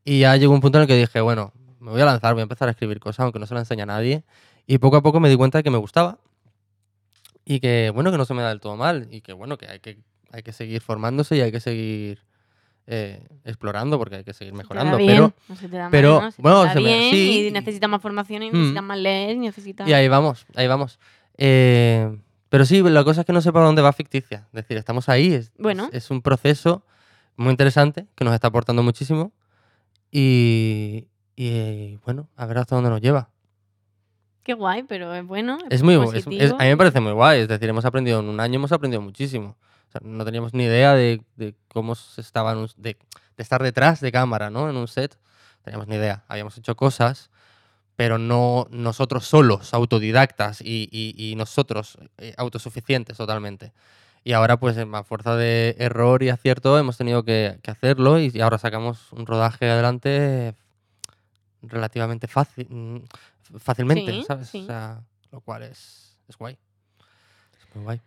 Y 0.05 0.19
ya 0.21 0.35
llegó 0.37 0.53
un 0.53 0.61
punto 0.61 0.77
en 0.79 0.83
el 0.83 0.87
que 0.87 0.97
dije, 0.97 1.21
bueno, 1.21 1.53
me 1.79 1.91
voy 1.91 2.01
a 2.01 2.05
lanzar, 2.05 2.33
voy 2.33 2.41
a 2.41 2.43
empezar 2.43 2.67
a 2.67 2.71
escribir 2.71 2.99
cosas, 2.99 3.21
aunque 3.23 3.39
no 3.39 3.47
se 3.47 3.53
lo 3.55 3.59
enseña 3.61 3.83
a 3.83 3.87
nadie. 3.87 4.23
Y 4.67 4.77
poco 4.79 4.97
a 4.97 5.01
poco 5.03 5.19
me 5.19 5.29
di 5.29 5.37
cuenta 5.37 5.57
de 5.59 5.63
que 5.63 5.71
me 5.71 5.77
gustaba. 5.79 6.19
Y 7.45 7.59
que, 7.59 7.89
bueno, 7.93 8.11
que 8.11 8.17
no 8.17 8.25
se 8.25 8.33
me 8.33 8.41
da 8.41 8.49
del 8.49 8.59
todo 8.61 8.77
mal. 8.77 9.07
Y 9.11 9.21
que, 9.21 9.33
bueno, 9.33 9.57
que 9.57 9.67
hay 9.67 9.79
que, 9.79 9.97
hay 10.31 10.43
que 10.43 10.51
seguir 10.51 10.81
formándose 10.81 11.35
y 11.37 11.41
hay 11.41 11.51
que 11.51 11.59
seguir 11.59 12.19
eh, 12.87 13.23
explorando 13.45 13.97
porque 13.97 14.17
hay 14.17 14.23
que 14.23 14.33
seguir 14.33 14.53
Se 14.53 14.57
mejorando. 14.57 14.97
bien, 14.97 15.09
Pero, 15.11 15.33
no 15.49 15.55
se 15.55 15.67
te 15.69 15.75
da 15.77 15.83
mal, 15.83 15.91
pero, 15.91 16.21
¿no? 16.21 16.31
Se 16.31 16.37
te 16.37 16.41
bueno, 16.41 16.63
da 16.63 16.73
se 16.73 16.79
me- 16.79 16.85
bien 16.85 17.11
sí. 17.11 17.47
y 17.47 17.51
necesitas 17.51 17.89
más 17.89 18.01
formación 18.01 18.43
y 18.43 18.49
Mm. 18.49 18.53
necesitas 18.53 18.83
más 18.83 18.97
leer 18.97 19.35
y 19.35 19.39
necesitas... 19.39 19.87
y 19.87 19.93
ahí 19.93 20.07
vamos, 20.07 20.45
ahí 20.55 20.67
vamos. 20.67 20.99
Eh, 21.37 22.17
pero 22.49 22.65
sí, 22.65 22.81
la 22.81 23.03
cosa 23.03 23.21
es 23.21 23.25
que 23.27 23.33
no 23.33 23.41
sé 23.41 23.53
para 23.53 23.65
dónde 23.65 23.81
va 23.81 23.93
ficticia. 23.93 24.47
Es 24.47 24.53
decir, 24.63 24.77
estamos 24.77 25.07
ahí. 25.09 25.33
Es, 25.33 25.51
Bueno. 25.57 25.85
es, 25.93 26.05
es 26.05 26.11
un 26.11 26.21
proceso 26.21 26.83
muy 27.37 27.51
interesante 27.51 28.07
que 28.15 28.25
nos 28.25 28.33
está 28.33 28.47
aportando 28.47 28.83
muchísimo. 28.83 29.31
Y, 30.11 31.07
y, 31.37 31.97
bueno, 32.05 32.27
a 32.35 32.45
ver 32.45 32.57
hasta 32.57 32.75
dónde 32.75 32.89
nos 32.89 32.99
lleva. 33.01 33.29
Qué 34.43 34.53
guay, 34.53 34.83
pero 34.83 35.13
es 35.15 35.25
bueno. 35.25 35.57
Es 35.69 35.81
muy, 35.83 35.93
es- 36.13 36.25
a 36.51 36.57
mí 36.57 36.65
me 36.69 36.77
parece 36.77 36.99
muy 36.99 37.13
guay. 37.13 37.41
Es 37.41 37.47
decir, 37.47 37.69
hemos 37.69 37.85
aprendido 37.85 38.19
en 38.19 38.27
un 38.27 38.39
año, 38.39 38.55
hemos 38.55 38.71
aprendido 38.71 39.01
muchísimo. 39.01 39.55
O 39.91 39.99
sea, 39.99 40.01
no 40.05 40.23
teníamos 40.23 40.53
ni 40.53 40.63
idea 40.63 40.93
de, 40.93 41.21
de 41.35 41.53
cómo 41.67 41.95
se 41.95 42.21
estaba 42.21 42.53
en 42.53 42.59
un- 42.59 42.69
de, 42.77 42.95
de 43.35 43.43
estar 43.43 43.61
detrás 43.61 43.99
de 43.99 44.09
cámara, 44.11 44.49
¿no? 44.49 44.69
En 44.69 44.77
un 44.77 44.87
set. 44.87 45.17
Teníamos 45.65 45.87
ni 45.89 45.95
idea. 45.97 46.23
Habíamos 46.29 46.57
hecho 46.57 46.75
cosas, 46.77 47.29
pero 47.97 48.17
no 48.17 48.67
nosotros 48.71 49.25
solos, 49.27 49.73
autodidactas 49.73 50.61
y, 50.61 50.87
y- 50.91 51.13
y 51.31 51.35
nosotros 51.35 51.97
eh, 52.19 52.33
autosuficientes 52.37 53.17
totalmente. 53.17 53.73
Y 54.23 54.31
ahora, 54.31 54.57
pues, 54.57 54.77
a 54.77 55.03
fuerza 55.03 55.35
de 55.35 55.75
error 55.77 56.23
y 56.23 56.29
acierto, 56.29 56.79
hemos 56.79 56.95
tenido 56.95 57.23
que, 57.25 57.59
que 57.61 57.71
hacerlo 57.71 58.17
y, 58.17 58.31
y 58.33 58.39
ahora 58.39 58.57
sacamos 58.59 59.11
un 59.11 59.25
rodaje 59.25 59.69
adelante 59.69 60.55
relativamente 61.63 62.27
fácil, 62.27 62.67
mm, 62.69 63.57
fácilmente, 63.59 64.13
Sí, 64.13 64.23
¿sabes? 64.23 64.49
sí. 64.49 64.61
O 64.61 64.65
sea, 64.67 65.01
lo 65.31 65.41
cual 65.41 65.63
es, 65.63 66.17
es 66.27 66.37
guay. 66.37 66.57
Es 67.59 67.75
muy 67.75 67.83
guay. 67.83 68.01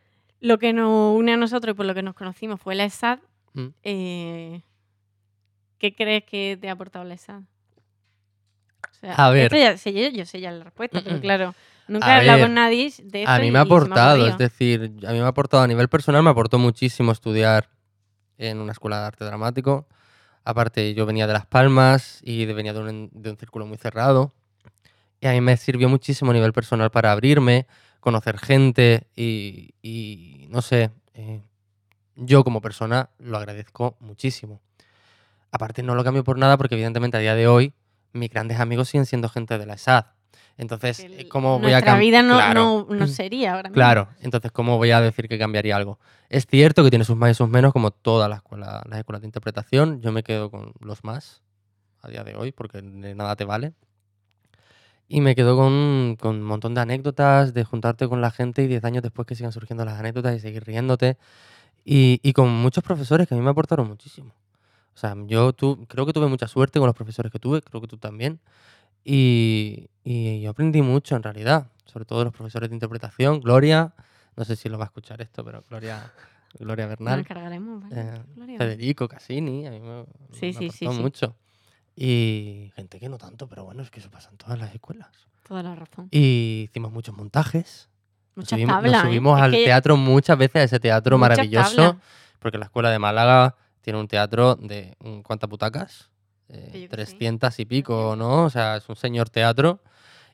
Lo 0.45 0.59
que 0.59 0.75
nos 0.75 1.17
une 1.17 1.33
a 1.33 1.37
nosotros 1.39 1.73
y 1.73 1.77
por 1.77 1.87
lo 1.87 1.95
que 1.95 2.03
nos 2.03 2.15
conocimos 2.15 2.61
fue 2.61 2.75
la 2.75 2.85
ESAD. 2.85 3.19
Mm. 3.55 3.67
Eh, 3.83 4.63
¿Qué 5.79 5.95
crees 5.95 6.25
que 6.25 6.59
te 6.61 6.69
ha 6.69 6.73
aportado 6.73 7.05
la 7.05 7.15
ESAD? 7.15 7.41
O 7.41 8.95
sea, 9.01 9.15
A 9.15 9.31
ver. 9.31 9.45
esto 9.45 9.57
ya 9.57 9.77
sé 9.79 9.93
yo, 9.95 10.09
yo 10.11 10.27
sé 10.27 10.41
ya 10.41 10.51
la 10.53 10.65
respuesta, 10.65 11.01
pero 11.03 11.19
claro, 11.21 11.55
nunca 11.89 12.07
A 12.07 12.17
he 12.17 12.21
hablado 12.21 12.39
ver, 12.39 12.47
con 12.47 12.55
nadie 12.55 12.93
de 13.03 13.23
esto. 13.23 13.31
A 13.33 13.39
mí 13.39 13.51
me 13.51 13.59
ha 13.59 13.63
aportado, 13.63 14.27
es 14.27 14.37
decir, 14.39 14.93
a 15.07 15.13
mí 15.13 15.19
me 15.19 15.25
ha 15.25 15.29
aportado 15.29 15.63
a 15.63 15.67
nivel 15.67 15.89
personal, 15.89 16.23
me 16.23 16.31
aportó 16.31 16.59
muchísimo 16.59 17.11
estudiar 17.13 17.71
en 18.37 18.59
una 18.59 18.73
escuela 18.73 19.01
de 19.01 19.07
arte 19.07 19.25
dramático. 19.25 19.87
Aparte, 20.45 20.93
yo 20.93 21.07
venía 21.07 21.27
de 21.27 21.33
Las 21.33 21.47
Palmas 21.47 22.21
y 22.23 22.45
de- 22.45 22.53
venía 22.53 22.75
de 22.75 22.81
un, 22.81 23.11
de 23.15 23.31
un 23.31 23.37
círculo 23.39 23.65
muy 23.65 23.79
cerrado. 23.79 24.35
Y 25.21 25.27
a 25.27 25.33
mí 25.33 25.41
me 25.41 25.57
sirvió 25.57 25.89
muchísimo 25.89 26.33
a 26.33 26.35
nivel 26.35 26.53
personal 26.53 26.91
para 26.91 27.13
abrirme, 27.13 27.67
conocer 28.05 28.39
gente 28.39 29.09
y, 29.17 29.71
y 29.83 30.47
no 30.51 30.61
sé, 30.61 30.91
eh, 31.15 31.41
yo 32.17 32.45
como 32.45 32.61
persona 32.61 33.09
lo 33.19 33.39
agradezco 33.39 33.97
muchísimo. 33.99 34.61
Aparte, 35.51 35.83
no 35.83 35.95
lo 35.95 36.05
cambio 36.05 36.23
por 36.23 36.37
nada 36.37 36.59
porque 36.59 36.75
evidentemente 36.75 37.17
a 37.17 37.21
día 37.21 37.35
de 37.35 37.49
hoy 37.49 37.73
mis 38.13 38.29
grandes 38.29 38.61
amigos 38.61 38.91
siguen 38.91 39.07
siendo 39.07 39.31
gente 39.31 39.57
de 39.57 39.65
la 39.65 39.75
ESAD. 39.75 40.05
Entonces, 40.59 41.01
eh, 41.01 41.29
¿cómo 41.31 41.59
voy 41.59 41.69
a 41.73 41.81
Nuestra 41.81 41.93
cambiar? 41.93 42.01
vida 42.01 42.23
no, 42.23 42.55
no, 42.55 42.87
no 42.95 43.07
sería 43.07 43.55
ahora 43.55 43.71
mismo. 43.71 43.75
Claro, 43.75 44.09
entonces, 44.21 44.53
¿cómo 44.53 44.77
voy 44.77 44.91
a 44.91 45.01
decir 45.01 45.27
que 45.27 45.39
cambiaría 45.39 45.75
algo? 45.75 45.99
Es 46.29 46.47
cierto 46.47 46.85
que 46.85 46.91
tiene 46.91 47.07
sus 47.07 47.17
más 47.17 47.31
y 47.31 47.35
sus 47.35 47.49
menos, 47.49 47.73
como 47.73 47.91
todas 47.91 48.29
las 48.29 48.39
escuelas, 48.41 48.83
las 48.87 48.99
escuelas 48.99 49.23
de 49.23 49.29
interpretación. 49.29 50.03
Yo 50.03 50.13
me 50.13 50.23
quedo 50.23 50.51
con 50.51 50.75
los 50.81 51.03
más 51.05 51.43
a 52.03 52.09
día 52.09 52.23
de 52.23 52.37
hoy, 52.37 52.53
porque 52.53 52.83
de 52.83 53.15
nada 53.15 53.35
te 53.35 53.45
vale. 53.45 53.73
Y 55.09 55.21
me 55.21 55.35
quedo 55.35 55.57
con, 55.57 56.17
con 56.19 56.37
un 56.37 56.43
montón 56.43 56.75
de 56.75 56.81
anécdotas, 56.81 57.53
de 57.55 57.65
juntarte 57.65 58.09
con 58.09 58.21
la 58.21 58.31
gente 58.31 58.63
y 58.63 58.67
10 58.67 58.85
años 58.85 59.03
después 59.03 59.27
que 59.27 59.35
sigan 59.35 59.53
surgiendo 59.53 59.85
las 59.85 59.99
anécdotas 59.99 60.35
y 60.35 60.41
seguir 60.41 60.65
riéndote. 60.65 61.19
Y, 61.85 62.21
y 62.23 62.33
con 62.33 62.49
muchos 62.51 62.83
profesores 62.83 63.29
que 63.29 63.35
a 63.35 63.37
mí 63.39 63.43
me 63.45 63.51
aportaron 63.51 63.87
muchísimo. 63.87 64.33
O 64.95 64.97
sea, 64.99 65.15
yo 65.27 65.53
tu- 65.53 65.87
creo 65.87 66.07
que 66.07 66.13
tuve 66.13 66.29
mucha 66.29 66.49
suerte 66.49 66.79
con 66.79 66.87
los 66.87 66.97
profesores 66.97 67.31
que 67.31 67.39
tuve, 67.39 67.61
creo 67.61 67.81
que 67.81 67.87
tú 67.89 67.99
también. 67.99 68.41
Y, 69.05 69.89
y 70.03 70.41
yo 70.41 70.51
aprendí 70.51 70.81
mucho 70.81 71.15
en 71.17 71.23
realidad, 71.23 71.67
sobre 71.85 72.07
todo 72.07 72.21
de 72.21 72.25
los 72.27 72.35
profesores 72.35 72.71
de 72.71 72.77
interpretación. 72.77 73.41
Gloria, 73.41 73.93
no 74.37 74.45
sé 74.45 74.57
si 74.57 74.69
lo 74.71 74.79
va 74.79 74.85
a 74.85 74.87
escuchar 74.87 75.21
esto, 75.21 75.45
pero 75.45 75.63
Gloria, 75.69 76.11
Gloria 76.59 76.87
Bernal, 76.87 77.21
encargaremos, 77.21 77.83
¿vale? 77.83 78.01
eh, 78.01 78.23
Gloria. 78.35 78.59
Federico 78.59 79.07
Cassini, 79.09 79.67
a 79.67 79.71
mí 79.71 79.81
me, 79.81 80.05
Sí, 80.33 80.47
me 80.47 80.53
sí, 80.53 80.53
sí, 80.53 80.87
aportó 80.87 80.93
sí. 80.93 81.03
mucho. 81.03 81.37
Y 81.97 82.73
gente 82.75 82.99
que 82.99 83.09
no 83.09 83.19
tanto, 83.19 83.49
pero 83.49 83.65
bueno, 83.65 83.83
es 83.83 83.91
que 83.91 84.01
eso 84.01 84.11
pasa 84.11 84.31
en 84.31 84.37
todas 84.37 84.59
las 84.59 84.75
escuelas. 84.75 85.09
Toda 85.47 85.63
la 85.63 85.75
razón. 85.75 86.09
Y 86.11 86.67
hicimos 86.71 86.91
muchos 86.93 87.15
montajes. 87.17 87.89
Nos 88.35 88.45
Muchas 88.45 88.57
subimos, 88.57 88.75
nos 88.75 88.83
tablas, 88.83 89.05
¿eh? 89.05 89.07
subimos 89.07 89.41
al 89.41 89.51
que 89.53 89.65
teatro 89.65 89.97
muchas 89.97 90.37
veces, 90.39 90.57
a 90.57 90.63
ese 90.65 90.81
teatro 90.81 91.17
muchas 91.19 91.31
maravilloso, 91.31 91.77
tablas. 91.77 91.97
porque 92.41 92.59
la 92.59 92.65
escuela 92.65 92.91
de 92.91 92.99
Málaga 92.99 93.55
tiene 93.81 94.01
un 94.01 94.09
teatro 94.09 94.57
de 94.57 94.97
¿cuántas 95.23 95.49
butacas? 95.49 96.11
Eh, 96.49 96.69
Que 96.73 96.81
yo 96.83 96.89
qué 96.89 96.97
sé. 97.07 97.15
300 97.17 97.61
y 97.61 97.65
pico, 97.65 98.17
¿no? 98.17 98.45
O 98.45 98.51
sea, 98.51 98.77
es 98.77 98.89
un 98.89 98.97
señor 98.97 99.31
teatro. 99.31 99.81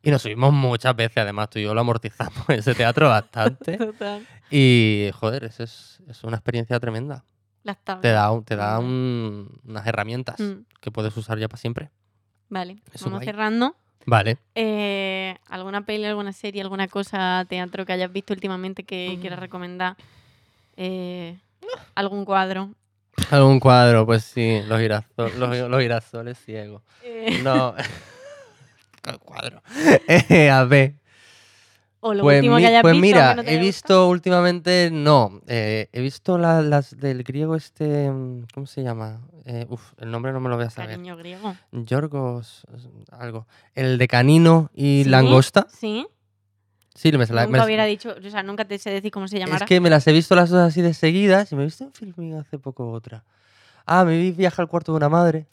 Y 0.03 0.11
nos 0.11 0.23
subimos 0.23 0.51
muchas 0.55 0.97
veces, 0.97 1.19
además 1.19 1.51
tú 1.51 1.59
y 1.59 1.63
yo 1.65 1.75
lo 1.75 1.83
amortizamos 1.83 2.43
ese 2.49 2.75
teatro 2.75 3.09
bastante. 3.11 3.77
Total. 3.77 4.27
y 4.51 5.11
joder, 5.13 5.45
eso 5.45 5.63
es, 5.65 6.01
es 6.09 6.25
una 6.25 6.37
experiencia 6.37 6.81
tremenda. 6.81 7.23
Las 7.63 7.79
tablas. 7.85 8.03
Te 8.03 8.11
da, 8.11 8.31
te 8.45 8.57
da 8.57 8.79
un- 8.79 9.61
unas 9.67 9.87
herramientas 9.87 10.41
Mm, 10.41 10.65
que 10.81 10.91
puedes 10.91 11.17
usar 11.17 11.39
ya 11.39 11.49
para 11.49 11.61
siempre. 11.61 11.91
Vale, 12.49 12.79
Eso 12.93 13.05
vamos 13.07 13.19
guay. 13.19 13.27
cerrando. 13.27 13.77
Vale. 14.07 14.39
Eh, 14.55 15.37
¿Alguna 15.49 15.83
peli, 15.85 16.07
alguna 16.07 16.33
serie, 16.33 16.63
alguna 16.63 16.89
cosa, 16.89 17.45
teatro 17.49 17.85
que 17.85 17.93
hayas 17.93 18.11
visto 18.13 18.33
últimamente 18.33 18.83
que 18.85 19.15
Mm. 19.17 19.21
quieras 19.21 19.39
recomendar? 19.39 19.97
Eh, 20.77 21.39
¿Algún 21.95 22.25
cuadro? 22.25 22.71
Algún 23.31 23.61
cuadro, 23.61 24.07
pues 24.07 24.25
sí, 24.25 24.63
los, 24.67 24.81
girasoles, 24.81 25.35
los, 25.39 25.69
los 25.71 25.81
girasoles 25.81 26.39
ciegos. 26.39 26.83
Eh, 27.03 27.41
No. 27.43 27.75
Cuadro. 29.25 29.63
A 30.53 30.65
ver. 30.65 30.95
O 32.03 32.15
lo 32.15 32.23
Pues, 32.23 32.39
último 32.39 32.57
mi- 32.57 32.63
que 32.63 32.69
hayas 32.69 32.83
pues 32.83 32.93
visto. 32.93 33.03
mira, 33.07 33.35
no 33.35 33.43
he 33.43 33.59
visto 33.59 34.09
últimamente, 34.09 34.89
no, 34.91 35.41
eh, 35.47 35.89
he 35.93 36.01
visto 36.01 36.39
la- 36.39 36.63
las 36.63 36.97
del 36.99 37.23
griego 37.25 37.57
este, 37.57 38.11
mm, 38.11 38.47
¿cómo 38.55 38.67
se 38.67 38.83
llama? 38.83 39.21
Eh, 39.45 39.67
uf, 39.69 39.93
el 39.99 40.11
nombre 40.11 40.33
no 40.33 40.41
me 40.41 40.49
lo 40.49 40.57
voy 40.57 40.65
a 40.65 40.71
saber. 40.71 40.91
Cariño 40.93 41.17
griego. 41.19 41.57
Yorgos, 41.73 42.63
algo. 43.13 43.47
El 43.75 43.99
de 43.99 44.09
canino 44.09 44.71
y 44.75 45.03
¿Sí? 45.05 45.11
langosta. 45.11 45.67
Sí. 45.71 46.07
Sí, 46.95 47.13
me, 47.13 47.19
Nunca 47.19 47.47
me- 47.47 47.65
hubiera 47.65 47.85
dicho, 47.85 48.15
o 48.19 48.31
sea, 48.31 48.43
nunca 48.43 48.65
te 48.65 48.79
sé 48.79 48.91
decir 48.91 49.11
cómo 49.11 49.29
se 49.29 49.37
Es 49.37 49.45
llamará. 49.45 49.65
que 49.67 49.81
me 49.81 49.91
las 49.91 50.07
he 50.07 50.13
visto 50.13 50.35
las 50.35 50.51
dos 50.51 50.61
así 50.61 50.83
de 50.83 50.93
seguidas 50.95 51.53
y 51.53 51.57
me 51.57 51.63
he 51.63 51.65
visto 51.67 51.85
en 51.85 51.93
filming 51.93 52.35
hace 52.35 52.59
poco 52.59 52.91
otra. 52.91 53.25
Ah, 53.87 54.05
me 54.05 54.17
vi 54.19 54.33
Viaje 54.33 54.61
al 54.61 54.69
cuarto 54.69 54.93
de 54.93 54.97
una 54.97 55.09
madre, 55.09 55.47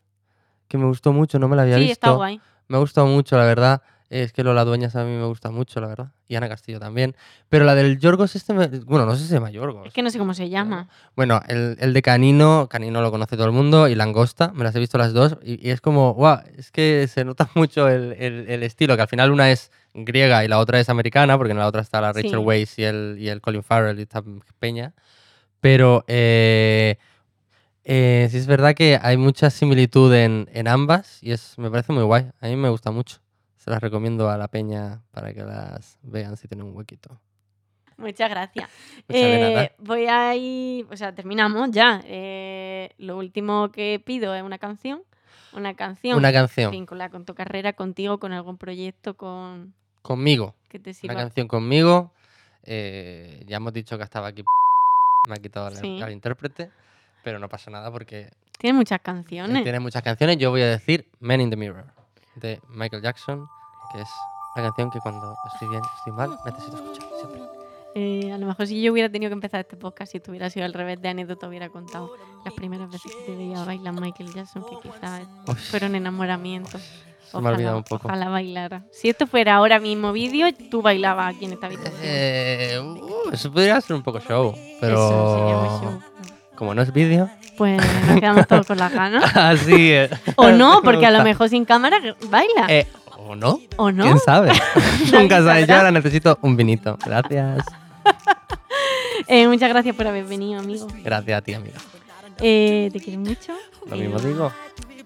que 0.68 0.78
me 0.78 0.86
gustó 0.86 1.12
mucho, 1.14 1.40
no 1.40 1.48
me 1.48 1.56
la 1.56 1.62
había 1.64 1.76
sí, 1.76 1.82
visto. 1.82 1.94
está 1.94 2.12
guay. 2.12 2.42
Me 2.68 2.78
ha 2.78 2.80
gustado 2.80 3.08
mucho, 3.08 3.38
la 3.38 3.46
verdad. 3.46 3.82
Es 4.10 4.32
que 4.32 4.42
Lola 4.42 4.64
Dueñas 4.64 4.96
a 4.96 5.04
mí 5.04 5.12
me 5.12 5.26
gusta 5.26 5.52
mucho, 5.52 5.82
la 5.82 5.88
verdad. 5.88 6.12
Y 6.30 6.36
Ana 6.36 6.48
Castillo 6.48 6.80
también. 6.80 7.14
Pero 7.50 7.66
la 7.66 7.76
del 7.76 8.00
Yorgos 8.00 8.38
este, 8.38 8.54
me- 8.54 8.68
bueno, 8.68 9.06
no 9.06 9.14
sé 9.16 9.24
si 9.24 9.28
se 9.28 9.34
llama 9.34 9.52
Yorgos. 9.52 9.86
Es 9.88 9.94
que 9.94 10.02
no 10.02 10.10
sé 10.10 10.18
cómo 10.18 10.34
se 10.34 10.48
llama. 10.50 10.88
Bueno, 11.16 11.42
el, 11.50 11.76
el 11.82 11.92
de 11.94 12.02
Canino, 12.02 12.68
Canino 12.70 13.02
lo 13.02 13.12
conoce 13.12 13.36
todo 13.36 13.48
el 13.48 13.52
mundo, 13.52 13.90
y 13.90 13.96
Langosta, 13.96 14.54
me 14.54 14.64
las 14.64 14.74
he 14.76 14.80
visto 14.80 14.98
las 14.98 15.12
dos, 15.12 15.38
y, 15.44 15.66
y 15.68 15.72
es 15.72 15.82
como, 15.82 16.14
guau, 16.14 16.40
es 16.58 16.72
que 16.72 17.08
se 17.10 17.26
nota 17.26 17.50
mucho 17.56 17.90
el, 17.90 18.14
el- 18.14 18.50
el 18.50 18.64
estilo, 18.64 18.96
que 18.96 19.02
al 19.02 19.08
final 19.10 19.32
una 19.32 19.52
es 19.52 19.72
griega 19.94 20.46
y 20.46 20.48
la 20.48 20.60
otra 20.60 20.80
es 20.80 20.88
americana, 20.88 21.38
porque 21.38 21.52
en 21.52 21.58
la 21.58 21.68
otra 21.68 21.82
está 21.82 22.00
la 22.00 22.14
Rachel 22.14 22.32
Sí. 22.32 22.36
Weisz 22.38 22.80
y 22.80 22.84
el, 22.84 23.18
y 23.20 23.28
el 23.28 23.42
Colin 23.42 23.64
Farrell 23.64 24.00
y 24.00 24.04
esta 24.04 24.24
peña. 24.60 24.94
Pero 25.60 26.06
eh, 26.08 26.98
eh, 27.84 28.28
sí 28.32 28.38
es 28.38 28.48
verdad 28.48 28.74
que 28.74 29.00
hay 29.02 29.18
mucha 29.18 29.50
similitud 29.50 30.14
en, 30.14 30.48
en 30.54 30.68
ambas, 30.70 31.22
y 31.22 31.32
es, 31.34 31.56
me 31.58 31.70
parece 31.70 31.92
muy 31.92 32.04
guay. 32.04 32.28
A 32.40 32.48
mí 32.48 32.56
me 32.56 32.70
gusta 32.70 32.92
mucho. 32.92 33.18
Se 33.68 33.72
las 33.72 33.82
recomiendo 33.82 34.30
a 34.30 34.38
la 34.38 34.48
peña 34.48 35.02
para 35.12 35.34
que 35.34 35.44
las 35.44 36.00
vean 36.02 36.38
si 36.38 36.48
tienen 36.48 36.68
un 36.68 36.74
huequito. 36.78 37.20
Muchas 37.98 38.30
gracias. 38.30 38.70
Eh, 39.10 39.74
voy 39.78 40.06
a 40.08 40.34
ir, 40.38 40.88
o 40.90 40.96
sea, 40.96 41.14
terminamos 41.14 41.72
ya. 41.72 42.00
Eh, 42.06 42.92
lo 42.98 43.18
último 43.18 43.70
que 43.70 44.02
pido 44.06 44.34
es 44.36 44.42
una 44.42 44.58
canción. 44.58 45.04
Una 45.52 45.74
canción 45.76 46.18
Una 46.18 46.32
canción 46.32 46.72
vinculada 46.72 47.10
con 47.10 47.26
tu 47.26 47.36
carrera, 47.36 47.74
contigo, 47.74 48.20
con 48.22 48.32
algún 48.32 48.58
proyecto, 48.58 49.18
con 49.18 49.74
conmigo. 50.02 50.56
que 50.70 50.80
te 50.80 50.92
una 50.92 50.94
sirva. 50.94 51.16
canción 51.16 51.50
conmigo. 51.50 52.14
eh, 52.64 53.44
ya 53.48 53.58
hemos 53.58 53.74
dicho 53.74 53.98
que 53.98 54.04
estaba 54.06 54.28
aquí. 54.28 54.46
Me 55.28 55.34
ha 55.34 55.42
quitado 55.42 55.72
Sí. 55.72 56.02
al 56.02 56.14
intérprete. 56.14 56.72
Pero 57.22 57.38
no 57.38 57.50
pasa 57.50 57.70
nada 57.70 57.92
porque 57.92 58.30
Tiene 58.60 58.78
muchas 58.78 59.02
canciones. 59.02 59.62
tiene 59.64 59.82
muchas 59.82 60.04
canciones. 60.04 60.38
Yo 60.38 60.52
voy 60.52 60.62
a 60.62 60.68
decir 60.68 61.10
Men 61.20 61.42
in 61.42 61.50
the 61.50 61.58
Mirror 61.58 61.86
de 62.36 62.62
Michael 62.70 63.02
Jackson, 63.02 63.50
que 63.92 64.02
es 64.02 64.10
la 64.56 64.64
canción 64.64 64.90
que 64.90 65.00
cuando 65.00 65.36
estoy 65.54 65.70
bien, 65.70 65.82
estoy 65.98 66.14
mal, 66.14 66.38
necesito 66.46 66.78
escuchar 66.78 67.08
siempre. 67.20 67.42
Eh, 68.00 68.32
a 68.32 68.38
lo 68.38 68.46
mejor 68.46 68.68
si 68.68 68.80
yo 68.80 68.92
hubiera 68.92 69.10
tenido 69.10 69.32
que 69.32 69.34
empezar 69.34 69.60
este 69.62 69.76
podcast, 69.76 70.12
si 70.12 70.20
tuviera 70.20 70.52
sido 70.52 70.66
al 70.66 70.74
revés 70.74 71.02
de 71.02 71.10
anécdota, 71.10 71.48
hubiera 71.48 71.70
contado 71.70 72.12
las 72.46 72.54
primeras 72.54 72.92
veces 72.92 73.12
que 73.12 73.24
te 73.32 73.36
veía 73.36 73.64
bailar 73.64 73.94
Michael 74.00 74.32
Jackson, 74.34 74.64
que 74.70 74.88
quizás 74.88 75.28
fueron 75.72 75.96
enamoramientos. 75.96 76.80
se 77.26 77.42
me 77.42 77.50
ha 77.50 77.52
olvidado 77.54 77.78
un 77.78 77.84
poco. 77.84 78.08
Ojalá 78.08 78.30
bailara. 78.30 78.84
Si 78.92 79.10
esto 79.10 79.26
fuera 79.26 79.56
ahora 79.56 79.80
mismo 79.80 80.12
vídeo, 80.12 80.48
tú 80.70 80.84
bailabas 80.84 81.36
aquí 81.36 81.46
en 81.46 81.54
esta 81.54 81.66
habitación. 81.66 81.96
Eh, 82.04 82.80
uh, 82.80 83.32
eso 83.32 83.52
podría 83.52 83.82
ser 83.82 83.96
un 83.96 84.04
poco 84.04 84.20
show, 84.20 84.54
pero 84.80 84.96
show. 84.96 86.02
como 86.56 86.76
no 86.76 86.84
es 86.84 86.94
vídeo, 86.94 87.32
Pues 87.58 87.82
nos 88.06 88.20
quedamos 88.20 88.48
todos 88.48 88.68
con 88.68 88.78
las 88.78 88.94
ganas. 88.94 89.24
así 89.36 89.92
es. 89.92 90.12
O 90.36 90.52
no, 90.52 90.82
porque 90.84 91.08
a 91.08 91.12
lo 91.12 91.24
mejor 91.24 91.50
sin 91.50 91.66
cámara 91.66 91.98
baila. 92.30 92.68
Eh, 92.70 92.86
¿O 93.28 93.36
no? 93.36 93.60
¿O 93.76 93.92
no? 93.92 94.04
¿Quién 94.04 94.20
sabe? 94.20 94.52
Nunca 95.12 95.44
sabes. 95.44 95.68
Yo 95.68 95.76
ahora 95.76 95.92
necesito 95.92 96.38
un 96.42 96.56
vinito. 96.56 96.98
Gracias. 97.06 97.64
Eh, 99.30 99.46
muchas 99.48 99.68
gracias 99.70 99.94
por 99.96 100.08
haber 100.08 100.24
venido, 100.24 100.60
amigo. 100.60 100.88
Gracias 101.04 101.38
a 101.38 101.42
ti, 101.42 101.54
amiga. 101.54 101.78
Eh, 102.40 102.90
te 102.94 103.00
quiero 103.02 103.20
mucho. 103.20 103.52
Lo 103.90 103.96
Eh, 103.96 104.00
mismo 104.00 104.20
digo. 104.20 104.52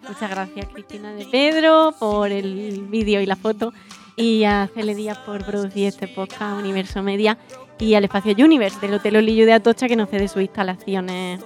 Muchas 0.08 0.30
gracias, 0.30 0.68
Cristina 0.72 1.14
de 1.14 1.26
Pedro, 1.26 1.96
por 1.98 2.32
el 2.32 2.86
vídeo 2.90 3.22
y 3.22 3.26
la 3.26 3.36
foto. 3.36 3.74
Y 4.16 4.44
a 4.44 4.70
Cele 4.76 4.94
Díaz 4.94 5.18
por 5.20 5.44
producir 5.46 5.88
este 5.88 6.08
podcast 6.08 6.60
Universo 6.60 7.02
Media. 7.02 7.38
Y 7.80 7.96
al 7.96 8.04
Espacio 8.04 8.36
Universe 8.38 8.80
del 8.82 8.94
Hotel 8.96 9.16
Olillo 9.16 9.46
de 9.46 9.54
Atocha 9.54 9.88
que 9.88 9.96
nos 9.96 10.10
cede 10.10 10.28
sus 10.28 10.42
instalaciones. 10.44 11.42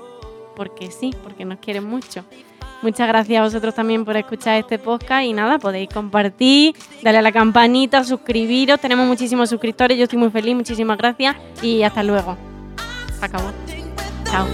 Porque 0.55 0.91
sí, 0.91 1.13
porque 1.23 1.45
nos 1.45 1.59
quieren 1.59 1.83
mucho. 1.83 2.23
Muchas 2.81 3.07
gracias 3.07 3.39
a 3.39 3.43
vosotros 3.43 3.73
también 3.73 4.05
por 4.05 4.15
escuchar 4.15 4.59
este 4.59 4.77
podcast. 4.77 5.23
Y 5.23 5.33
nada, 5.33 5.57
podéis 5.57 5.89
compartir, 5.89 6.75
darle 7.01 7.19
a 7.19 7.21
la 7.21 7.31
campanita, 7.31 8.03
suscribiros. 8.03 8.79
Tenemos 8.79 9.07
muchísimos 9.07 9.49
suscriptores. 9.49 9.97
Yo 9.97 10.03
estoy 10.03 10.19
muy 10.19 10.29
feliz. 10.29 10.55
Muchísimas 10.55 10.97
gracias. 10.97 11.35
Y 11.61 11.83
hasta 11.83 12.03
luego. 12.03 12.37
Se 13.19 13.25
acabó. 13.25 13.51
Chao. 14.25 14.45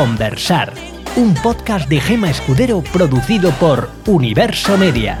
Conversar, 0.00 0.72
un 1.16 1.34
podcast 1.34 1.86
de 1.86 2.00
Gema 2.00 2.30
Escudero 2.30 2.82
producido 2.90 3.50
por 3.60 3.90
Universo 4.06 4.78
Media. 4.78 5.20